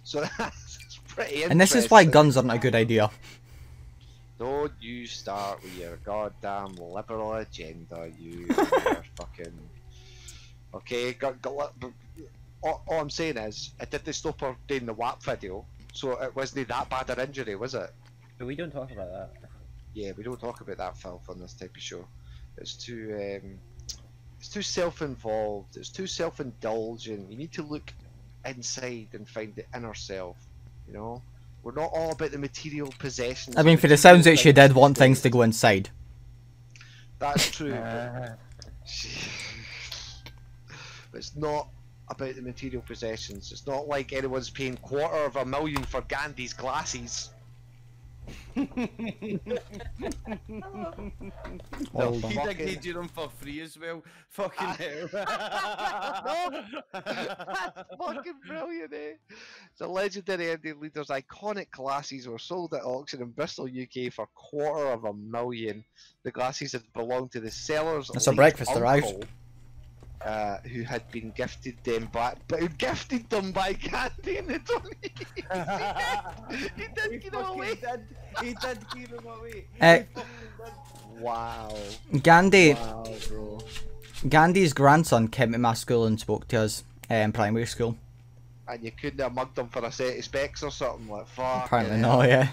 [0.02, 3.10] So that's pretty And this is why guns aren't a good idea.
[4.38, 8.48] Don't you start with your goddamn liberal agenda, you
[9.16, 9.56] fucking.
[10.74, 11.72] Okay, got, got,
[12.60, 16.20] all, all I'm saying is, it did they stop her doing the WAP video, so
[16.20, 17.90] it wasn't that bad an injury, was it?
[18.36, 19.30] but we don't talk about that.
[19.94, 22.04] Yeah, we don't talk about that filth on this type of show.
[22.58, 23.58] It's too um,
[24.46, 25.76] it's too self-involved.
[25.76, 27.28] It's too self-indulgent.
[27.28, 27.92] You need to look
[28.44, 30.36] inside and find the inner self.
[30.86, 31.20] You know,
[31.64, 33.56] we're not all about the material possessions.
[33.56, 35.90] I mean, for the sounds that she did want things to go inside.
[37.18, 37.72] That's true.
[37.72, 38.38] but
[41.10, 41.66] but it's not
[42.08, 43.50] about the material possessions.
[43.50, 47.30] It's not like anyone's paying quarter of a million for Gandhi's glasses.
[51.92, 52.30] Hold on.
[52.30, 54.02] He fucking- did you them for free as well.
[54.30, 55.08] Fucking hell.
[56.92, 59.12] That's fucking brilliant, eh?
[59.78, 64.28] The legendary Indian leader's iconic glasses were sold at auction in Bristol, UK for a
[64.34, 65.84] quarter of a million.
[66.22, 69.26] The glasses had belonged to the seller's That's a late breakfast arrived.
[70.20, 74.46] Uncle, Uh, who had been gifted them by, but who gifted them by Gandhi in
[74.46, 76.72] the 20s.
[76.76, 77.74] he did He give them away.
[77.74, 78.00] did.
[78.42, 79.64] He did give them away.
[79.72, 81.20] He fucking did.
[81.20, 81.76] Wow.
[82.22, 83.58] Gandhi, Wow, bro.
[84.28, 87.96] Gandhi's grandson came to my school and spoke to us uh, in primary school.
[88.68, 91.66] And you couldn't have mugged them for a set of specs or something like fuck.
[91.66, 92.48] Apparently not, yeah.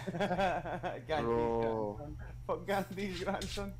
[1.07, 1.95] Gandhi's Bro.
[1.97, 2.17] grandson.
[2.45, 3.73] Fuck Gandhi's grandson.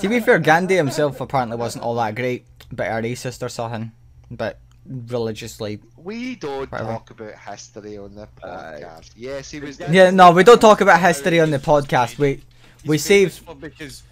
[0.00, 3.92] To be fair, Gandhi himself apparently wasn't all that great, but a racist or something.
[4.30, 6.92] But religiously, We don't Whatever.
[6.92, 9.10] talk about history on the podcast.
[9.16, 9.80] yes, he was.
[9.80, 12.18] yeah, no, we don't talk about history on the podcast.
[12.18, 12.42] We
[12.86, 14.02] we save because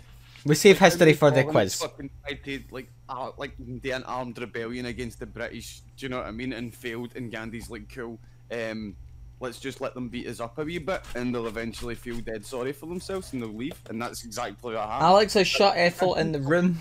[0.44, 1.78] we save like, history for the quiz.
[1.78, 5.80] To like uh, like do an armed rebellion against the British.
[5.96, 6.52] Do you know what I mean?
[6.52, 7.12] And failed.
[7.16, 8.18] And Gandhi's like, cool.
[8.52, 8.96] Um,
[9.40, 12.44] let's just let them beat us up a wee bit, and they'll eventually feel dead
[12.44, 13.74] sorry for themselves, and they'll leave.
[13.88, 15.04] And that's exactly what happened.
[15.06, 16.78] Alex has shut Ethel in the room.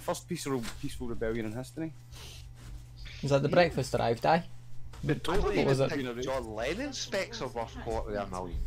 [0.00, 1.92] First peaceful peaceful rebellion in history.
[3.22, 4.44] Is that the breakfast arrived, aye?
[5.04, 5.90] But don't What was it?
[5.90, 8.58] think John Lennon specs are worth quarter of a million.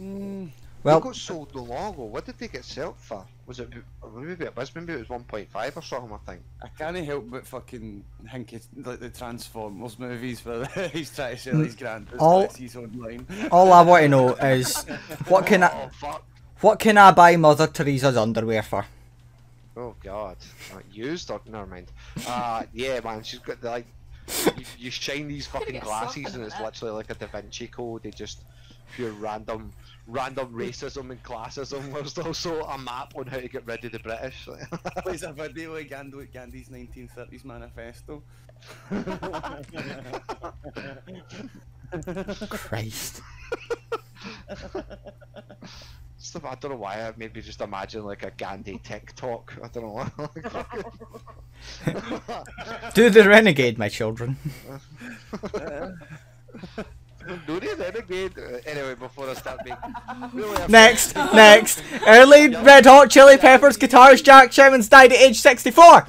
[0.00, 0.48] Mm,
[0.84, 2.04] Well- they got sold no long ago.
[2.04, 3.24] What did they get sold for?
[3.46, 3.68] Was it
[4.14, 6.12] maybe it was maybe it was one point five or something?
[6.12, 6.42] I think.
[6.62, 11.42] I can't help but fucking think it's like the Transformers movies where he's trying to
[11.42, 13.26] sell his grand All- he's online.
[13.50, 14.82] All I want to know is
[15.28, 16.24] what can I Oh fuck!
[16.60, 18.86] what can I buy Mother Teresa's underwear for?
[19.76, 20.36] Oh god,
[20.74, 21.88] uh, used or never mind.
[22.26, 23.86] Uh, yeah, man, she's got the like.
[24.56, 28.02] You, you shine these fucking glasses and it's literally like a Da Vinci Code.
[28.04, 28.42] They just
[28.94, 29.72] pure random,
[30.06, 31.92] random racism and classism.
[31.92, 34.48] There's also a map on how to get rid of the British.
[35.02, 38.22] Plays a video of Gandhi, Gandhi's 1930s manifesto.
[42.48, 43.20] Christ.
[46.18, 47.06] Stuff, I don't know why.
[47.06, 49.54] I maybe just imagine like a Gandhi TikTok.
[49.62, 50.06] I don't know.
[52.94, 54.36] Do the renegade, my children.
[57.46, 58.38] Do they renegade?
[58.38, 59.78] Uh, Anyway, before I start making
[60.32, 61.82] really Next, next.
[62.06, 66.06] Early Red Hot Chili Peppers guitarist Jack Sherman's died at age 64.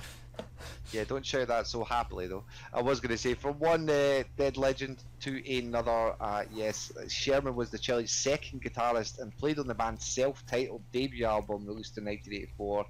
[0.92, 2.44] Yeah, don't shout that so happily though.
[2.72, 7.56] I was going to say, from one uh, dead legend to another, uh, yes, Sherman
[7.56, 12.06] was the Chili's second guitarist and played on the band's self-titled debut album released in
[12.06, 12.86] 1984,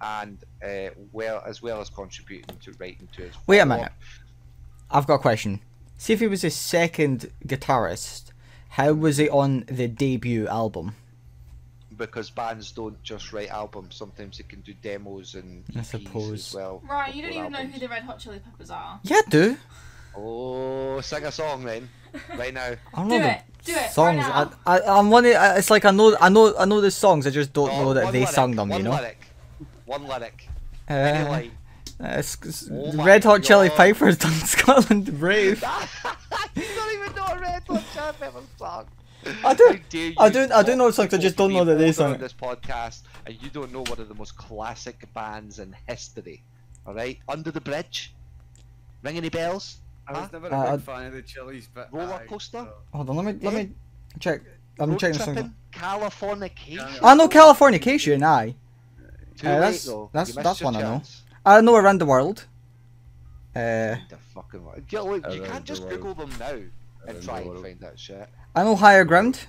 [0.00, 3.34] and uh, well as well as contributing to writing to his.
[3.46, 3.92] Wait a minute.
[4.90, 5.60] I've got a question.
[5.96, 8.32] See if he was a second guitarist,
[8.70, 10.96] how was he on the debut album?
[11.96, 16.32] Because bands don't just write albums; sometimes they can do demos and I EPs suppose.
[16.48, 16.82] as well.
[16.88, 18.98] Right, you don't before even know who the Red Hot Chili Peppers are.
[19.04, 19.56] Yeah, I do.
[20.16, 21.88] Oh, sing a song then,
[22.36, 22.72] right now.
[22.94, 24.18] I don't Do know it, do it, right songs.
[24.18, 24.52] now.
[24.66, 25.24] I, I, I'm one.
[25.24, 27.26] of- It's like I know, I know, I know the songs.
[27.26, 28.70] I just don't Oh, know that they lyric, sung them.
[28.72, 28.90] You know.
[28.90, 29.20] lyric.
[29.86, 30.48] One lyric.
[30.90, 31.50] Uh, Any
[32.00, 32.18] Uh, line.
[32.18, 33.76] it's, it's- Oh Red Hot Chili God.
[33.76, 35.62] Peppers done Scotland Brave.
[36.54, 38.86] you don't even know a Red Hot Chili Peppers song.
[39.42, 39.64] I do.
[39.66, 41.76] How dare I you do- I do know talk songs, I just don't know that
[41.76, 42.18] they older sung on it.
[42.18, 46.42] this podcast, and you don't know one of the most classic bands in history.
[46.86, 48.12] All right, Under the Bridge.
[49.02, 49.78] Ring any bells?
[50.06, 50.20] I Huh?
[50.22, 52.58] was never a Uh, big fan of the Chili's, but Roller aye, coaster?
[52.64, 53.70] so- Hold on, let me let me
[54.20, 54.42] check.
[54.78, 55.50] I'm Road checking the songs.
[55.72, 56.98] Californication.
[57.02, 58.22] I know Californication.
[58.22, 58.54] Aye.
[59.38, 60.10] Too Uh, late, that's- though.
[60.12, 61.02] that's- that's your one I know.
[61.44, 61.58] Chance.
[61.58, 62.46] I know around the world.
[63.54, 64.84] Uh, The fucking one.
[64.90, 65.94] Yeah, look, you can't just world.
[65.94, 66.54] Google them now
[67.06, 68.28] and Around try and find that shit.
[68.54, 69.46] I know higher ground.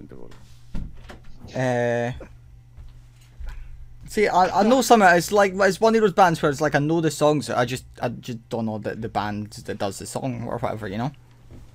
[0.00, 0.34] Underworld.
[1.54, 2.12] Uh,
[4.08, 5.02] see, I, I know some.
[5.02, 7.50] It's like it's one of those bands where it's like I know the songs.
[7.50, 10.88] I just I just don't know the the band that does the song or whatever.
[10.88, 11.12] You know.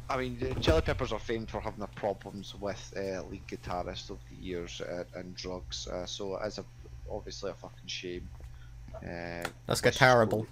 [0.10, 4.10] I mean, the Chili Peppers are famed for having their problems with uh, lead guitarists
[4.10, 5.88] of the years uh, and drugs.
[5.88, 6.66] Uh, so as a
[7.12, 8.28] obviously a fucking shame.
[9.04, 10.48] Uh, is terrible.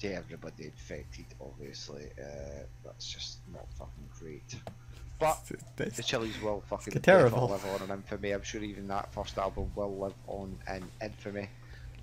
[0.00, 4.56] To everybody infected, obviously, uh, that's just not fucking great.
[5.18, 5.38] But
[5.76, 7.48] the Chili's will fucking terrible.
[7.48, 8.32] live on in infamy.
[8.32, 11.48] I'm sure even that first album will live on in infamy.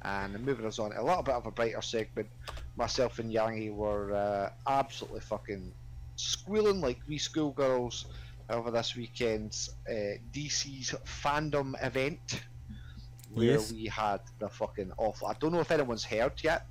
[0.03, 2.29] And moving us on, a little bit of a brighter segment.
[2.77, 5.73] Myself and Yangi were uh, absolutely fucking
[6.15, 8.05] squealing like we schoolgirls
[8.49, 12.41] over this weekend's uh, DC's fandom event,
[13.33, 13.71] where Yes.
[13.71, 15.27] we had the fucking awful.
[15.27, 16.65] I don't know if anyone's heard yet,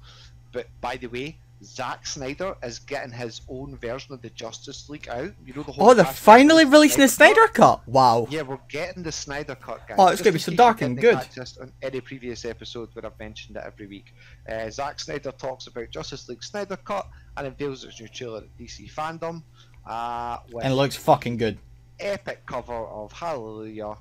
[0.52, 5.08] but by the way, Zack Snyder is getting his own version of the Justice League
[5.08, 5.32] out.
[5.44, 5.90] You know the whole.
[5.90, 7.88] Oh, they're finally releasing the Snyder Snyder Cut.
[7.88, 8.28] Wow.
[8.30, 9.96] Yeah, we're getting the Snyder Cut, guys.
[9.98, 11.18] Oh, it's Just gonna be so dark and good.
[11.34, 14.14] Just on any previous episode where I've mentioned it every week.
[14.48, 18.56] Uh, Zack Snyder talks about Justice League Snyder Cut and unveils its new trailer at
[18.56, 19.42] DC fandom.
[19.84, 21.58] Uh, And it looks fucking good.
[21.98, 23.94] epic cover of Hallelujah.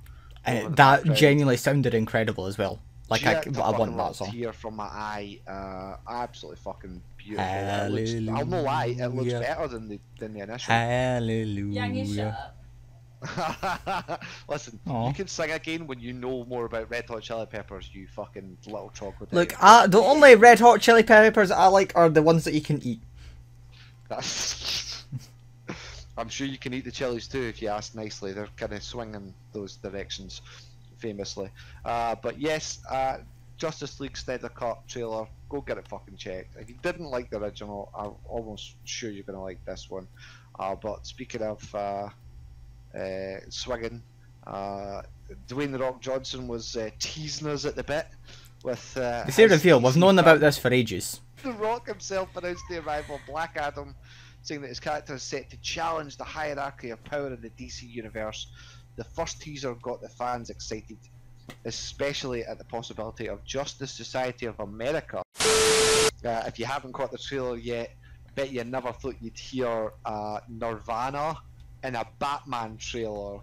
[0.48, 1.18] Over Uh, that background.
[1.18, 2.80] genuinely sounded incredible as well.
[3.10, 4.32] Like I, Jerked a I want that little song.
[4.32, 5.40] Tear from my eye.
[5.48, 7.46] Uh, absolutely fucking beautiful.
[7.46, 10.74] It looks, I'll no lie, it looks better than the than the initial.
[10.74, 12.52] Hallelujah.
[14.48, 15.08] Listen, Aw.
[15.08, 17.90] you can sing again when you know more about Red Hot Chili Peppers.
[17.94, 19.34] You fucking little chocolate.
[19.34, 22.62] Look, I, the only red hot chili peppers I like are the ones that you
[22.62, 23.02] can eat.
[24.10, 24.86] That's.
[26.18, 28.34] I'm sure you can eat the chilies too if you ask nicely.
[28.34, 30.42] They're kind of swinging those directions,
[30.98, 31.50] famously.
[31.86, 33.18] Uh, but yes, uh,
[33.58, 35.28] Justice League Snyder Cut trailer.
[35.50, 36.56] Go get it fucking checked.
[36.60, 40.08] If you didn't like the original, I'm almost sure you're gonna like this one.
[40.60, 42.10] Uh, but speaking of uh,
[42.98, 44.02] uh, swinging,
[44.46, 45.02] uh,
[45.48, 48.08] Dwayne the Rock Johnson was uh, teasing us at the bit
[48.64, 48.98] with.
[48.98, 49.80] Uh, his reveal.
[49.80, 51.22] We've known about this for ages.
[51.44, 53.96] the Rock himself announced the arrival of Black Adam,
[54.48, 57.82] saying that his character is set to challenge the hierarchy of power in the DC
[57.84, 58.48] universe.
[58.96, 60.98] The first teaser got the fans excited,
[61.66, 65.22] especially at the possibility of Justice Society of America.
[65.40, 67.92] Uh, if you haven't caught the trailer yet,
[68.26, 71.38] I bet you never thought you'd hear uh, Nirvana
[71.84, 73.40] in a Batman trailer.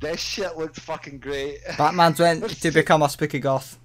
[0.00, 1.60] This shit looked fucking great.
[1.78, 3.78] Batman's went to become a spooky goth.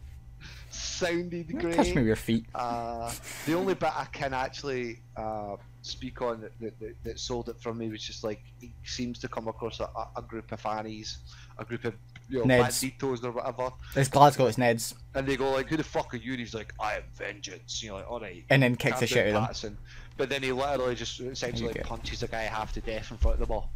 [0.72, 1.76] Sounded great.
[1.76, 2.46] Touch me with your feet.
[2.56, 3.12] Uh,
[3.46, 5.56] the only bit I can actually uh,
[5.86, 9.20] speak on that, that, that, that sold it for me was just like he seems
[9.20, 11.18] to come across a, a- a group of fannies,
[11.58, 11.94] a group of
[12.30, 12.82] you know, Neds.
[12.98, 14.96] banditos or whatever, It's Glasgow, it's Ned's.
[15.14, 17.84] and they go like, "Who the fuck are you?" And he's like, "I am vengeance."
[17.84, 19.78] You're like, "All right." And then kicks the shit down, out of them.
[20.16, 21.82] But then he literally just essentially go.
[21.84, 23.70] punches a guy half to death in front of the ball.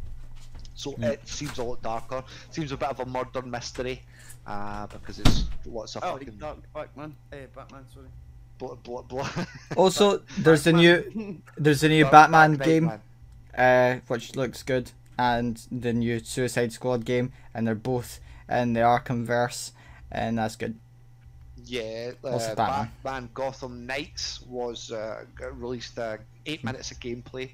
[0.74, 1.04] So Mm.
[1.10, 2.24] it seems a lot darker.
[2.50, 4.02] Seems a bit of a murder mystery,
[4.46, 7.14] uh, because it's lots of Oh, fucking Dark Batman.
[7.32, 8.06] Eh, Batman, sorry.
[8.58, 9.22] Bl- bl- bl-
[9.76, 13.00] Also, there's the new there's the new Dark Batman game, Man.
[13.56, 18.80] uh, which looks good, and the new Suicide Squad game, and they're both in the
[18.80, 19.72] Arkhamverse,
[20.10, 20.76] and that's good.
[21.64, 22.90] Yeah, Also uh, Batman.
[23.04, 27.50] Batman Gotham Knights was uh, released uh, eight minutes of gameplay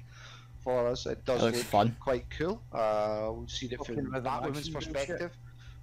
[0.63, 1.05] for us.
[1.05, 1.95] It does It looks look fun.
[1.99, 2.61] quite cool.
[2.71, 5.17] Uh, we've seen it from rhythm Batwoman's perspective.
[5.19, 5.31] bullshit.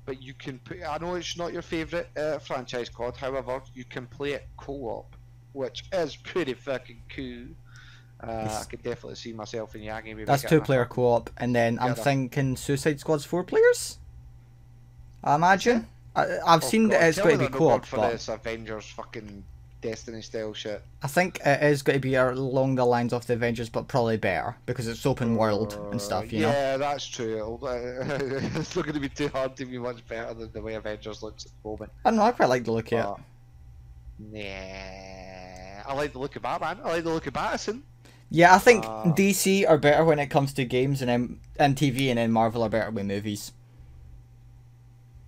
[0.05, 0.78] But you can put.
[0.82, 3.16] I know it's not your favourite uh, franchise, COD.
[3.16, 5.14] However, you can play it co-op,
[5.53, 7.46] which is pretty fucking cool.
[8.20, 10.05] Uh, I could definitely see myself in Yagi.
[10.07, 13.44] maybe That's getting two a- player co op, and then I'm thinking Suicide Squad's four
[13.44, 13.98] players.
[15.22, 15.86] I imagine.
[16.14, 17.82] I, I've Oh, seen God, that it's going to be they're co not op, going
[17.82, 19.44] for but this Avengers fucking
[19.83, 20.80] Destiny style shit.
[21.03, 24.16] I think it is going to be along the lines of the Avengers, but probably
[24.16, 26.33] better because it's open world and stuff.
[26.33, 26.49] You know.
[26.51, 27.59] yeah, that's true.
[27.62, 31.22] It's not going to be too hard to be much better than the way Avengers
[31.22, 31.91] looks at the moment.
[32.05, 32.22] I don't know.
[32.24, 33.22] I quite like the look of it.
[34.33, 36.78] Nah, I like the look of Batman.
[36.85, 37.83] I like the look of Battison.
[38.30, 41.76] Yeah, I think Uh, DC are better when it comes to games and then and
[41.76, 43.53] TV, and then Marvel are better with movies.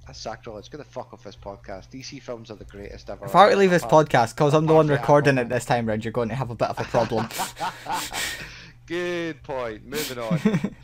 [0.06, 0.70] That's sacrilege.
[0.70, 1.88] Get the fuck off this podcast.
[1.90, 3.24] DC films are the greatest ever.
[3.24, 5.86] If I were to leave this podcast, because I'm the one recording it this time,
[5.86, 7.28] Red, you're going to have a bit of a problem.
[8.86, 9.86] Good point.
[9.86, 10.40] Moving on.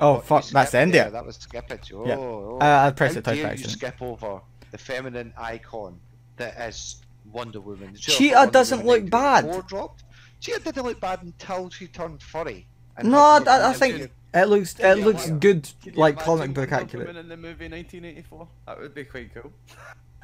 [0.00, 1.10] oh, you fuck, that's end there.
[1.10, 1.92] That was skippage.
[1.92, 2.16] Oh, Yeah.
[2.16, 2.58] oh.
[2.60, 3.72] Uh, I pressed How it twice by accident.
[3.78, 4.40] skip over
[4.70, 5.98] the feminine icon
[6.36, 7.94] that is Wonder Woman.
[7.94, 9.44] Cheetah Wonder doesn't Woman look bad.
[9.44, 9.94] 1984
[10.40, 12.66] Cheetah didn't look bad until she turned furry.
[13.02, 15.36] No, had I, I think it looks Yeah, it looks yeah.
[15.36, 17.16] good, like comic book Wonder accurate.
[17.16, 18.48] In the movie 1984?
[18.66, 19.52] That would be quite cool.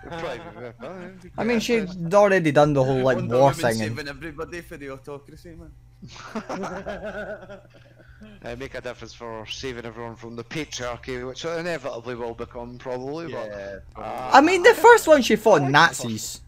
[1.39, 4.61] I mean, she'd already done the whole like Wonder war Woman thing, and saving everybody
[4.61, 5.73] for the autocracy, man.
[8.45, 13.33] uh, make a difference for saving everyone from the patriarchy, which inevitably will become probably.
[13.33, 16.41] But, uh, I mean, the first one she fought I like the Nazis.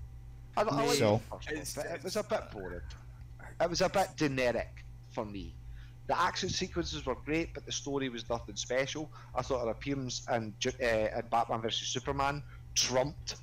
[0.56, 2.80] I, I like So- the first one, It's- but it was a bit boring.
[3.60, 5.54] It was a bit generic for me.
[6.08, 9.10] The action sequences were great, but the story was nothing special.
[9.34, 12.42] I thought her appearance in, uh, in Batman vs Superman
[12.74, 13.36] trumped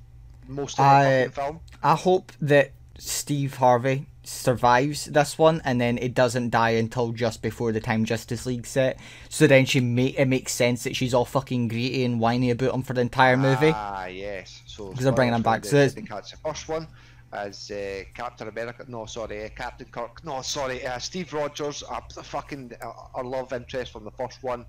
[0.47, 1.59] most of the film.
[1.83, 7.43] I hope that Steve Harvey survives this one, and then it doesn't die until just
[7.43, 8.97] before the time Justice League set.
[9.29, 12.73] So then she make it makes sense that she's all fucking greedy and whiny about
[12.73, 13.71] him for the entire movie.
[13.75, 14.63] Ah, yes.
[14.65, 16.87] So 'Cause they're bringing him back, so the, it's- the catch the first one
[17.35, 18.85] as uh, Captain America.
[18.87, 20.23] No, sorry, uh, Captain Kirk.
[20.23, 21.83] No, sorry, uh, Steve Rogers.
[21.87, 24.65] Uh, fucking uh, our love interest from the first one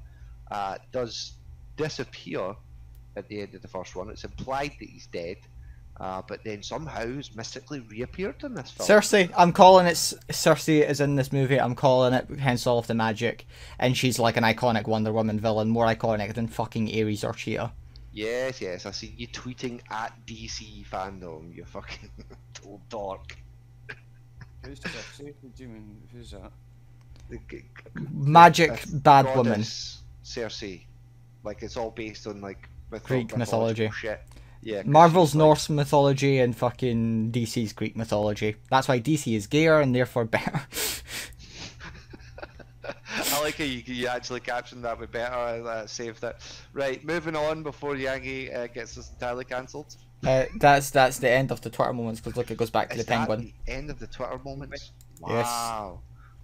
[0.50, 1.32] uh, does
[1.76, 2.54] disappear
[3.16, 4.10] at the end of the first one.
[4.10, 5.38] It's implied that he's dead,
[5.98, 8.86] uh, but then somehow he's mystically reappeared in this film.
[8.86, 9.96] Circe, I'm calling it.
[9.96, 11.60] Circe is in this movie.
[11.60, 13.46] I'm calling it hence all of the magic,
[13.78, 17.72] and she's like an iconic Wonder Woman villain, more iconic than fucking Ares or Cheetah.
[18.16, 18.86] Yes, yes.
[18.86, 21.54] I see you tweeting at DC fandom.
[21.54, 22.08] You fucking
[22.66, 23.36] old dork.
[24.64, 25.20] Who's Circe?
[25.42, 25.96] What do you mean?
[26.12, 26.50] Who's that?
[27.28, 29.62] The g- g- Magic It's bad woman.
[29.62, 30.02] Circe.
[31.44, 33.90] Like it's all based on like mytho- Greek mythology.
[33.90, 34.22] Shit.
[34.62, 34.78] Yeah.
[34.82, 38.56] 'cause Marvel's she's, like- Norse mythology and fucking DC's Greek mythology.
[38.70, 40.62] That's why DC is gayer and therefore better.
[43.32, 45.34] I like how you, you actually captioned that with better.
[45.34, 46.36] I uh, saved it.
[46.72, 49.96] Right, moving on before Yangi uh, gets this entirely cancelled.
[50.26, 52.96] uh, that's that's the end of the Twitter moments because look, it goes back to
[52.98, 53.52] Is the that penguin.
[53.66, 54.92] the end of the Twitter moments?
[55.26, 55.46] Yes.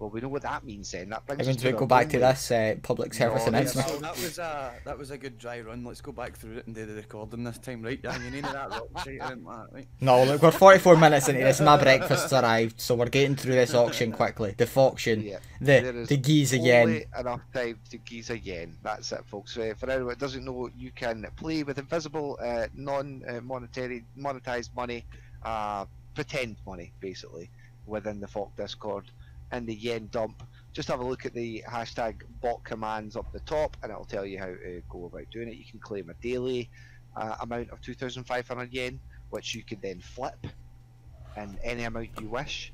[0.02, 0.08] Wow.
[0.08, 1.10] Well, we know what that means then.
[1.10, 3.42] That brings It us means to we go back to only- this uh, public service
[3.42, 3.86] No, announcement.
[3.86, 5.84] that's- So that was a that was a good dry run.
[5.84, 8.00] Let's go back through it and do the recording this time, right?
[8.02, 9.86] Yeah, you need that rock shit, isn't that, right?
[10.00, 11.60] No, look, we're 44 minutes into this.
[11.60, 14.54] My breakfast's arrived, so we're getting through this auction quickly.
[14.56, 15.38] The auction, Yeah.
[15.60, 17.02] The the geese again.
[17.18, 18.76] Enough time to geese again.
[18.82, 19.56] That's it, folks.
[19.56, 25.04] Uh, for anyone that doesn't know, you can play with invisible, uh, non-monetary, monetized money,
[25.44, 25.84] uh,
[26.14, 27.48] pretend money, basically,
[27.86, 29.04] within the FAWK Discord
[29.52, 30.42] and the yen dump.
[30.72, 34.26] Just have a look at the hashtag bot commands up the top, and it'll tell
[34.26, 35.54] you how to go about doing it.
[35.54, 36.70] You can claim a daily
[37.16, 38.98] uh, amount of 2,500 yen,
[39.30, 40.46] which you can then flip
[41.36, 42.72] in any amount you wish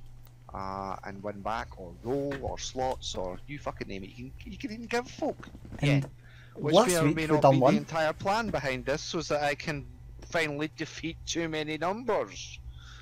[0.55, 4.11] uh, and win back, or roll, or slots, or you fucking name it.
[4.11, 5.49] You can, you can even give folk.
[5.81, 6.09] And yeah.
[6.55, 7.75] Which last may or may not be one.
[7.75, 9.87] the entire plan behind this, so that I can
[10.31, 12.59] finally defeat too many numbers.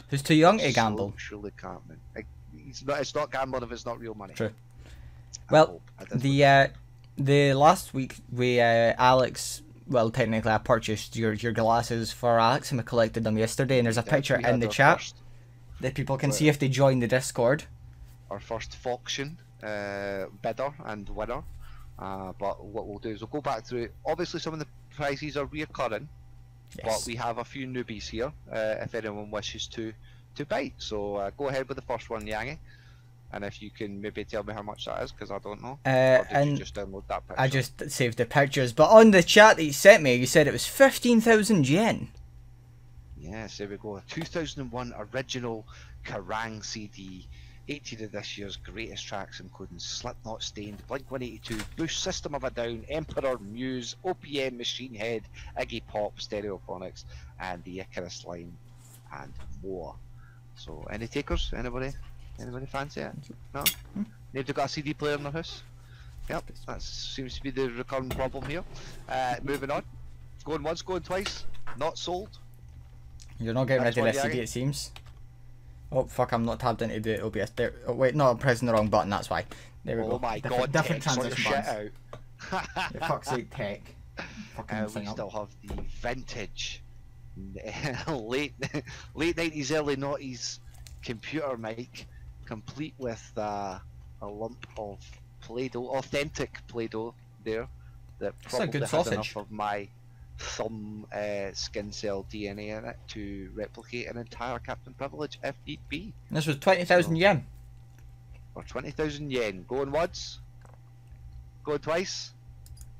[0.08, 1.14] Who's too young to gamble?
[1.56, 1.98] Cartman.
[2.66, 4.34] It's not, it's not gambling if it's not real money.
[4.34, 4.52] True.
[5.48, 5.82] I Well, hope.
[5.98, 6.66] I did The uh,
[7.16, 9.62] the last week we uh, Alex.
[9.88, 13.78] Well, technically, I purchased your your glasses for Alex, and I collected them yesterday.
[13.78, 14.10] And there's a look.
[14.10, 15.16] picture in the chat First,
[15.80, 17.64] that people can see if they join the Discord.
[18.30, 21.42] our first auction uh, bidder and winner.
[21.98, 23.88] Uh, but what we'll do is we'll go back through.
[24.04, 26.08] Obviously, some of the prizes are reoccurring,
[26.82, 28.32] but we have a few newbies here.
[28.52, 29.92] Uh, if anyone wishes to
[30.36, 32.58] to bite, so uh, go ahead with the first one, Yangi.
[33.32, 35.78] And if you can maybe tell me how much that is, because I don't know.
[35.84, 37.40] Uh, and you just download that picture?
[37.40, 38.72] I just saved the pictures.
[38.72, 42.08] But on the chat that you sent me, you said it was 15,000 yen.
[43.18, 43.96] Yes, there we go.
[43.96, 45.66] A 2001 original
[46.04, 47.26] Kerrang CD.
[47.68, 52.50] 18 of this year's greatest tracks, including Slipknot Staind, Blink 182, Bush, System of a
[52.50, 55.24] Down, Emperor, Muse, OPM, Machine Head,
[55.58, 57.04] Iggy Pop, Stereophonics,
[57.40, 58.56] and the Icarus line,
[59.12, 59.32] and
[59.64, 59.96] more.
[60.56, 61.52] So, any takers?
[61.56, 61.92] Anybody?
[62.40, 63.12] Anybody fancy it?
[63.54, 63.64] No?
[64.32, 65.62] They've got a CD player in their house?
[66.28, 68.64] Yep, that seems to be the recurring problem here.
[69.08, 69.82] Uh, moving on.
[70.44, 71.44] Going once, going twice.
[71.78, 72.38] Not sold.
[73.38, 74.92] You're not getting Next rid of CD, it seems.
[75.92, 77.50] Oh, fuck, I'm not tabbed into the OBS.
[77.50, 79.44] There, oh, wait, no, I'm pressing the wrong button, that's why.
[79.84, 80.18] There we Oh go.
[80.18, 83.00] my different, god, different tech, transition shit out.
[83.06, 83.82] Fuck's sake, tech.
[84.56, 85.14] Fucking Uh, we thing up.
[85.14, 86.82] still have the vintage
[88.08, 88.54] late
[89.14, 90.58] late nineties, early noughties
[91.02, 92.06] computer mic,
[92.46, 93.78] complete with uh,
[94.22, 94.98] a lump of
[95.40, 97.14] Play-Doh, authentic Play-Doh
[97.44, 97.68] there.
[98.18, 99.12] That a probably good had sausage.
[99.12, 99.88] enough of my
[100.38, 105.80] thumb uh, skin cell DNA in it to replicate an entire Captain Privilege if need
[105.88, 106.12] be.
[106.30, 107.46] This was 20,000 yen.
[108.56, 110.38] For twenty thousand yen, going once,
[111.62, 112.32] going twice.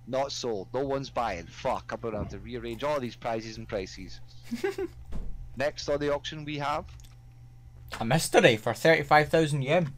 [0.07, 0.69] Not sold.
[0.73, 1.47] No one's buying.
[1.47, 4.21] Fuck, I'm gonna have to rearrange all these prizes and prices.
[5.57, 6.85] Next on the auction we have,
[8.01, 9.93] A mystery for 35,000 yen.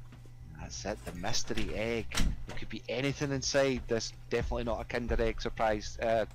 [0.60, 2.06] that's it, the mystery egg.
[2.46, 3.82] There could be anything inside.
[3.88, 5.98] This definitely not a Kinder Egg surprise.
[6.00, 6.26] Uh,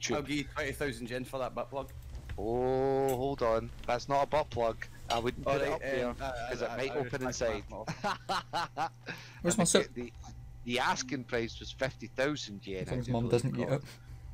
[0.00, 0.16] tube.
[0.16, 1.90] I'll give you 20,000 yen for that butt plug.
[2.38, 3.70] Oh, hold on.
[3.86, 4.84] That's not a butt plug.
[5.10, 7.54] I wouldn't put it up there um, I- because I- it might I open respect
[7.56, 7.62] inside.
[7.70, 7.86] more.
[9.42, 9.94] Where's my suit?
[9.94, 10.12] The,
[10.64, 12.82] the asking price was fifty thousand yen.
[12.82, 13.72] As I long as do mum doesn't Colin.
[13.74, 13.82] it.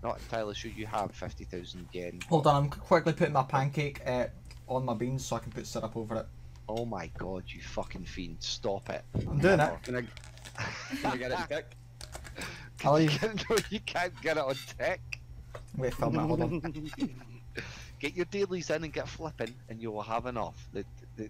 [0.02, 2.20] Not entirely sure you have fifty thousand yen.
[2.28, 4.26] Hold on, I'm quickly putting my pancake uh,
[4.68, 6.26] on my beans so I can put syrup over it.
[6.68, 8.36] Oh my god, you fucking fiend!
[8.40, 9.02] Stop it.
[9.28, 9.82] I'm doing it.
[9.82, 10.02] Can I,
[11.00, 11.76] can I get it kick?
[12.84, 15.00] I'll You can't, no, you can't get it on tech.
[15.76, 16.60] Wait, film it, hold on.
[17.98, 20.68] Get your dailies in and get flipping, and you will have enough.
[20.72, 20.84] The
[21.16, 21.28] the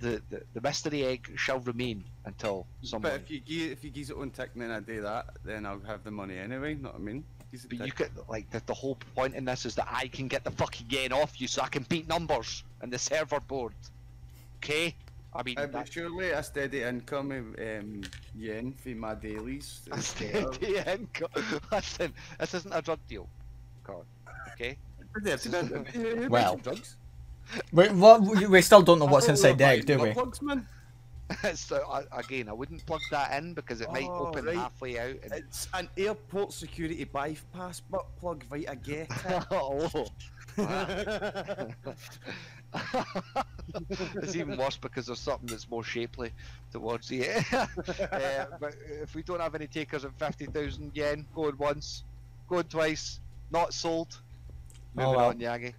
[0.00, 3.12] the, the, the mystery egg shall remain until someone.
[3.12, 5.26] But if you give if you give it on tick and then I do that,
[5.44, 6.74] then I'll have the money anyway.
[6.74, 7.24] Know what I mean?
[7.50, 7.96] Gives it But you tick.
[8.14, 10.86] could like the, the whole point in this is that I can get the fucking
[10.90, 13.74] yen off you, so I can beat numbers and the server board.
[14.58, 14.94] Okay,
[15.34, 18.02] I mean Uh, that- but surely a steady income of um,
[18.36, 19.82] yen for my dailies.
[19.92, 20.52] a is better.
[20.52, 21.60] steady income.
[21.72, 23.28] Listen, this isn't a drug deal,
[23.84, 24.04] God.
[24.52, 24.76] Okay.
[25.24, 26.60] Yeah, so then, who buys Well.
[27.46, 27.72] Some drugs?
[27.72, 28.20] Wait, what?
[28.22, 30.12] We we still don't know what's inside the egg, do we?
[30.12, 30.40] Plugs,
[31.54, 34.56] so I, again, I wouldn't plug that in because it might Oh, open right.
[34.56, 35.16] halfway out.
[35.22, 35.32] And...
[35.32, 38.68] It's an airport security bypass butt plug, right?
[38.68, 39.46] I get it.
[39.50, 40.06] oh.
[44.16, 46.32] it's even worse because there's something that's more shapely
[46.72, 52.02] towards the uh, but if we don't have any takers at 50,000 yen, going once,
[52.48, 53.20] going twice,
[53.50, 54.20] not sold.
[54.98, 55.28] Oh, well.
[55.28, 55.72] on, Yagi.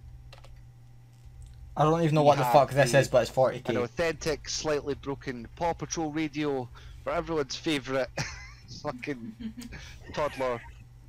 [1.76, 3.70] I don't even know what the have fuck this is, but it's 40k.
[3.70, 6.68] An authentic, slightly broken Paw Patrol radio
[7.02, 8.08] for everyone's favourite
[8.82, 9.34] fucking
[10.14, 10.60] toddler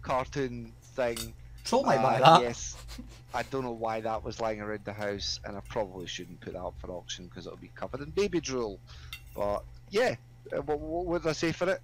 [0.02, 1.34] cartoon thing.
[1.66, 2.42] Troll might buy Uh, that.
[2.44, 2.78] Yes.
[3.34, 6.54] I don't know why that was lying around the house, and I probably shouldn't put
[6.54, 8.80] that up for auction because it'll be covered in baby drool.
[9.36, 10.16] But yeah,
[10.56, 11.82] uh, what, what, what did I say for it?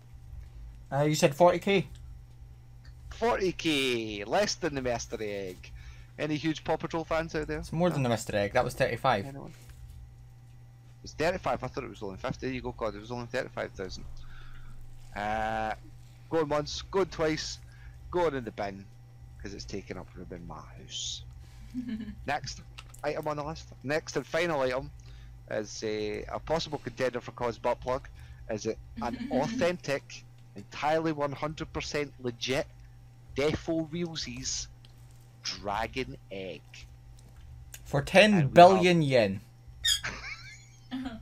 [0.91, 1.86] Uh, you said 40k.
[3.19, 5.71] 40k, less than the mystery egg.
[6.20, 7.59] Any huge Paw Patrol fans out there?
[7.59, 8.34] It's more than the Mr.
[8.34, 8.53] Egg.
[8.53, 9.26] That was 35.
[9.26, 9.53] Anyone?
[11.01, 11.63] It's 35.
[11.63, 12.45] I thought it was only 50.
[12.45, 12.93] There you go, God.
[12.93, 14.03] It was only 35,000.
[15.15, 15.74] Uh,
[16.30, 17.59] going once, going twice,
[18.11, 18.86] going in the bin
[19.38, 21.24] because it's taken up room in my house.
[22.28, 22.61] Next
[23.01, 23.70] item on the list.
[23.84, 24.91] Next and final item
[25.49, 28.09] is a, a possible contender for cause butt plug.
[28.49, 30.26] Is it an authentic,
[30.57, 32.67] entirely 100% legit
[33.38, 34.67] Defo Realsies
[35.43, 36.61] Dragon Egg?
[37.85, 39.41] For 10 And we billion yen.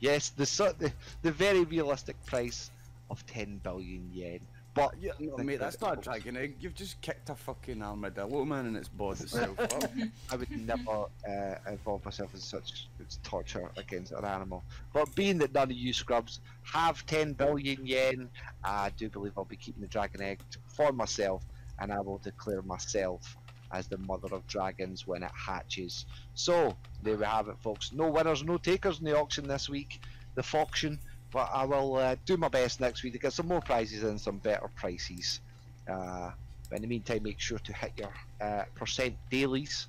[0.00, 0.92] Yes, the, so- the
[1.22, 2.70] the very realistic price
[3.10, 4.40] of 10 billion yen.
[4.74, 6.56] But Yeah, no, mate, that's not a dragon egg.
[6.60, 9.90] You've just kicked a fucking armadillo man and it's bored itself up.
[10.30, 12.86] I would never uh, involve myself in such
[13.24, 14.62] torture against an animal.
[14.92, 18.28] But being that none of you scrubs have 10 billion yen,
[18.62, 21.42] I do believe I'll be keeping the dragon egg for myself,
[21.80, 23.36] and I will declare myself
[23.72, 26.06] as the mother of dragons when it hatches.
[26.34, 27.92] So there we have it, folks.
[27.92, 30.00] No winners, no takers in the auction this week,
[30.34, 30.98] the Foction.
[31.30, 34.20] But I will uh, do my best next week to get some more prizes and
[34.20, 35.40] some better prices.
[35.86, 36.30] Uh,
[36.70, 39.88] but in the meantime, make sure to hit your uh, percent dailies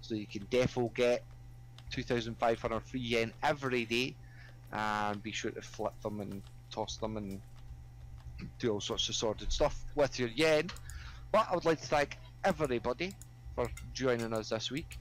[0.00, 1.24] so you can defo get
[1.90, 4.14] 2,500 free yen every day.
[4.72, 7.40] and be sure to flip them and toss them and
[8.58, 10.70] do all sorts of sordid stuff with your yen.
[11.32, 13.14] But I would like to thank everybody
[13.54, 14.98] for joining us this week,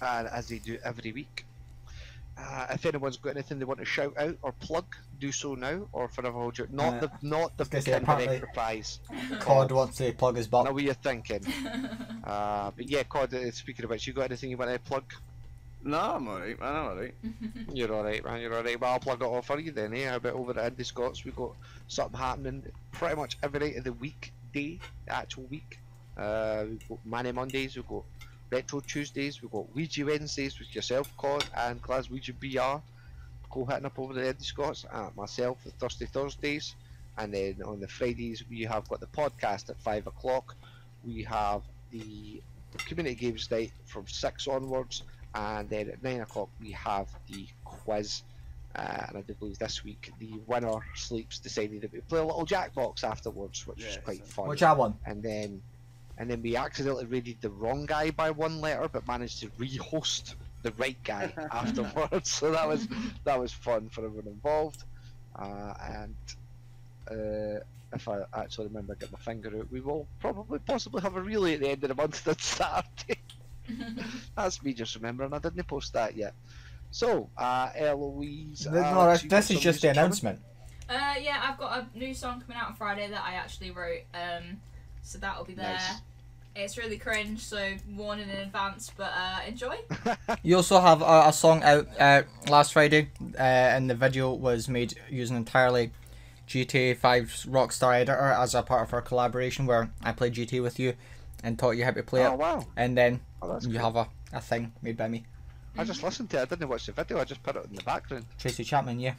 [0.00, 1.46] and as they do every week.
[2.38, 4.86] Uh, if anyone's got anything they want to shout out or plug,
[5.20, 8.02] do so now, or forever hold your not Uh, the not the was gonna Kinder
[8.12, 9.00] apparently- Enterprise.
[9.40, 10.64] COD wants to plug his butt.
[10.64, 11.44] know what you're thinking.
[12.24, 13.34] Uh, but yeah, COD.
[13.34, 15.04] uh, Speaking of which, you got anything you want to plug?
[15.84, 16.74] No, I'm alright, man.
[16.76, 17.14] I'm alright.
[17.74, 18.40] You're alright, man.
[18.40, 18.80] You're alright.
[18.80, 19.92] Well, I'll plug it all for you then.
[19.94, 20.08] Eh?
[20.08, 21.24] How about over at IndiScots?
[21.24, 21.54] We've got
[21.88, 22.62] something happening
[22.92, 25.80] pretty much every night of the week, day, the actual week.
[26.16, 27.76] Uh, we've got Money Mondays.
[27.76, 28.04] We've got
[28.50, 29.40] Retro Tuesdays.
[29.42, 32.82] We've got Ouija Wednesdays with yourself, COD, and Glaswegian BR.
[33.50, 34.84] Go hitting up over the IndiScots.
[34.92, 36.74] And myself, the Thursday Thursdays.
[37.18, 40.54] And then on the Fridays, we have got the podcast at 5 o'clock.
[41.04, 42.40] We have the
[42.86, 45.02] community games night from 6 onwards
[45.34, 48.22] and then at nine o'clock we have the quiz.
[48.74, 52.24] Uh, and I do believe this week the winner sleeps decided that we play a
[52.24, 54.48] little jackbox afterwards, which was Yeah, quite so- fun.
[54.48, 54.94] Which I won.
[55.06, 55.62] And then,
[56.22, 60.36] and then we accidentally raided the wrong guy by one letter, but managed to re-host
[60.62, 62.30] the right guy afterwards.
[62.30, 62.86] So that was
[63.24, 64.84] that was fun for everyone involved.
[65.34, 66.14] Uh, and
[67.10, 67.60] uh,
[67.92, 71.54] if I actually remember, get my finger out, we will probably possibly have a relay
[71.54, 73.18] at the end of the month on Saturday.
[74.36, 75.34] That's me just remembering.
[75.34, 76.34] I didn't post that yet.
[76.92, 78.68] So, uh, Eloise.
[78.70, 79.98] No, this, this is just the music coming?
[79.98, 80.40] announcement.
[80.88, 84.02] Uh, yeah, I've got a new song coming out on Friday that I actually wrote.
[84.14, 84.60] Um,
[85.02, 85.72] so that'll be there.
[85.72, 86.00] Nice.
[86.54, 89.76] It's really cringe, so warning in advance, but uh, enjoy.
[90.42, 94.68] You also have a, a song out uh, last Friday, uh, and the video was
[94.68, 95.92] made using entirely
[96.48, 100.78] GTA 5's Rockstar Editor as a part of our collaboration where I played GTA with
[100.78, 100.94] you
[101.42, 102.38] and taught you how to play Oh it.
[102.38, 102.66] wow!
[102.76, 103.80] And then Oh, you cool.
[103.80, 105.24] have a, a thing made by me.
[105.78, 106.42] I just listened to it.
[106.42, 107.18] I didn't watch the video.
[107.18, 108.26] I just put it in the background.
[108.38, 109.14] Tracy Chapman, yeah.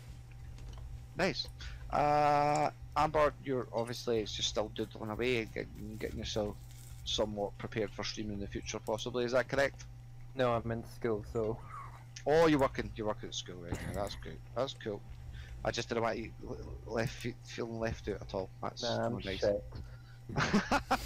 [1.18, 1.48] Nice.
[1.90, 6.56] Uh, Amber, you're obviously just still doodling away and getting, getting yourself
[7.06, 9.26] somewhat prepared for streaming in the future, possibly.
[9.26, 9.86] Is that correct?
[10.36, 11.58] No, I'm in school, so
[12.26, 12.90] Oh, you're working.
[12.96, 14.02] You're working at school right now.
[14.02, 14.38] That's good.
[14.56, 15.02] That's cool.
[15.66, 16.32] I just didn't want you
[16.86, 18.50] left feeling left out at all.
[18.62, 19.44] That's nah, I'm nice.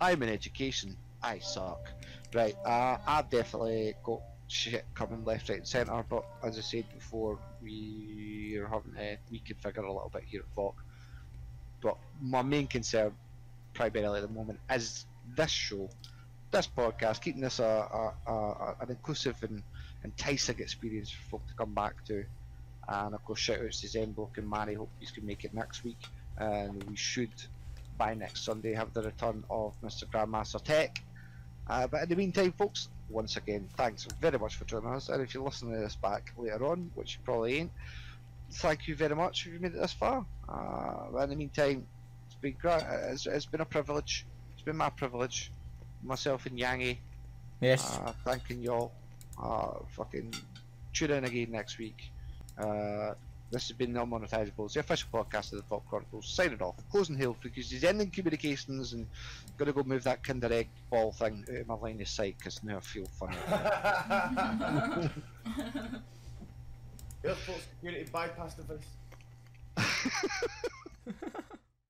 [0.00, 0.96] I'm in education.
[1.22, 1.90] I suck.
[2.34, 2.56] Right.
[2.64, 6.04] Uh, I've definitely got shit coming left, right, and centre.
[6.08, 10.56] But as I said before, we are having to reconfigure a little bit here at
[10.56, 10.74] VOC.
[11.82, 13.12] But my main concern,
[13.74, 15.88] primarily at the moment, is this show,
[16.50, 19.62] this podcast, keeping this a, a, a, an inclusive and
[20.04, 22.24] enticing experience for folk to come back to.
[22.88, 24.74] And of course, shout outs to Zenblock and Manny.
[24.74, 25.98] Hope you can make it next week.
[26.38, 27.30] And we should
[27.98, 30.04] by next Sunday have the return of Mr.
[30.04, 31.02] Grandmaster Tech.
[31.66, 35.08] Uh, but in the meantime, folks, once again, thanks very much for joining us.
[35.08, 37.72] And if you're listening to this back later on, which you probably ain't,
[38.52, 40.24] thank you very much if you made it this far.
[40.48, 41.86] Uh, but in the meantime,
[42.26, 44.26] it's been gra- it's, it's been a privilege.
[44.66, 45.52] It's been my privilege,
[46.02, 46.96] myself and Yangi,
[47.60, 47.98] Yes.
[47.98, 48.90] uh, thanking y'all.
[49.40, 50.34] Uh, fucking
[50.92, 52.10] tune in again next week.
[52.58, 53.14] Uh,
[53.52, 56.28] this has been the Unmonetizables, the official podcast of the FAWK Chronicles.
[56.28, 59.06] Signing off, closing hail frequencies, ending communications, and
[59.56, 62.60] gonna go move that Kinder Egg ball thing out of my line of sight because
[62.64, 63.36] now I feel funny.
[67.24, 68.82] Airport security bypass device.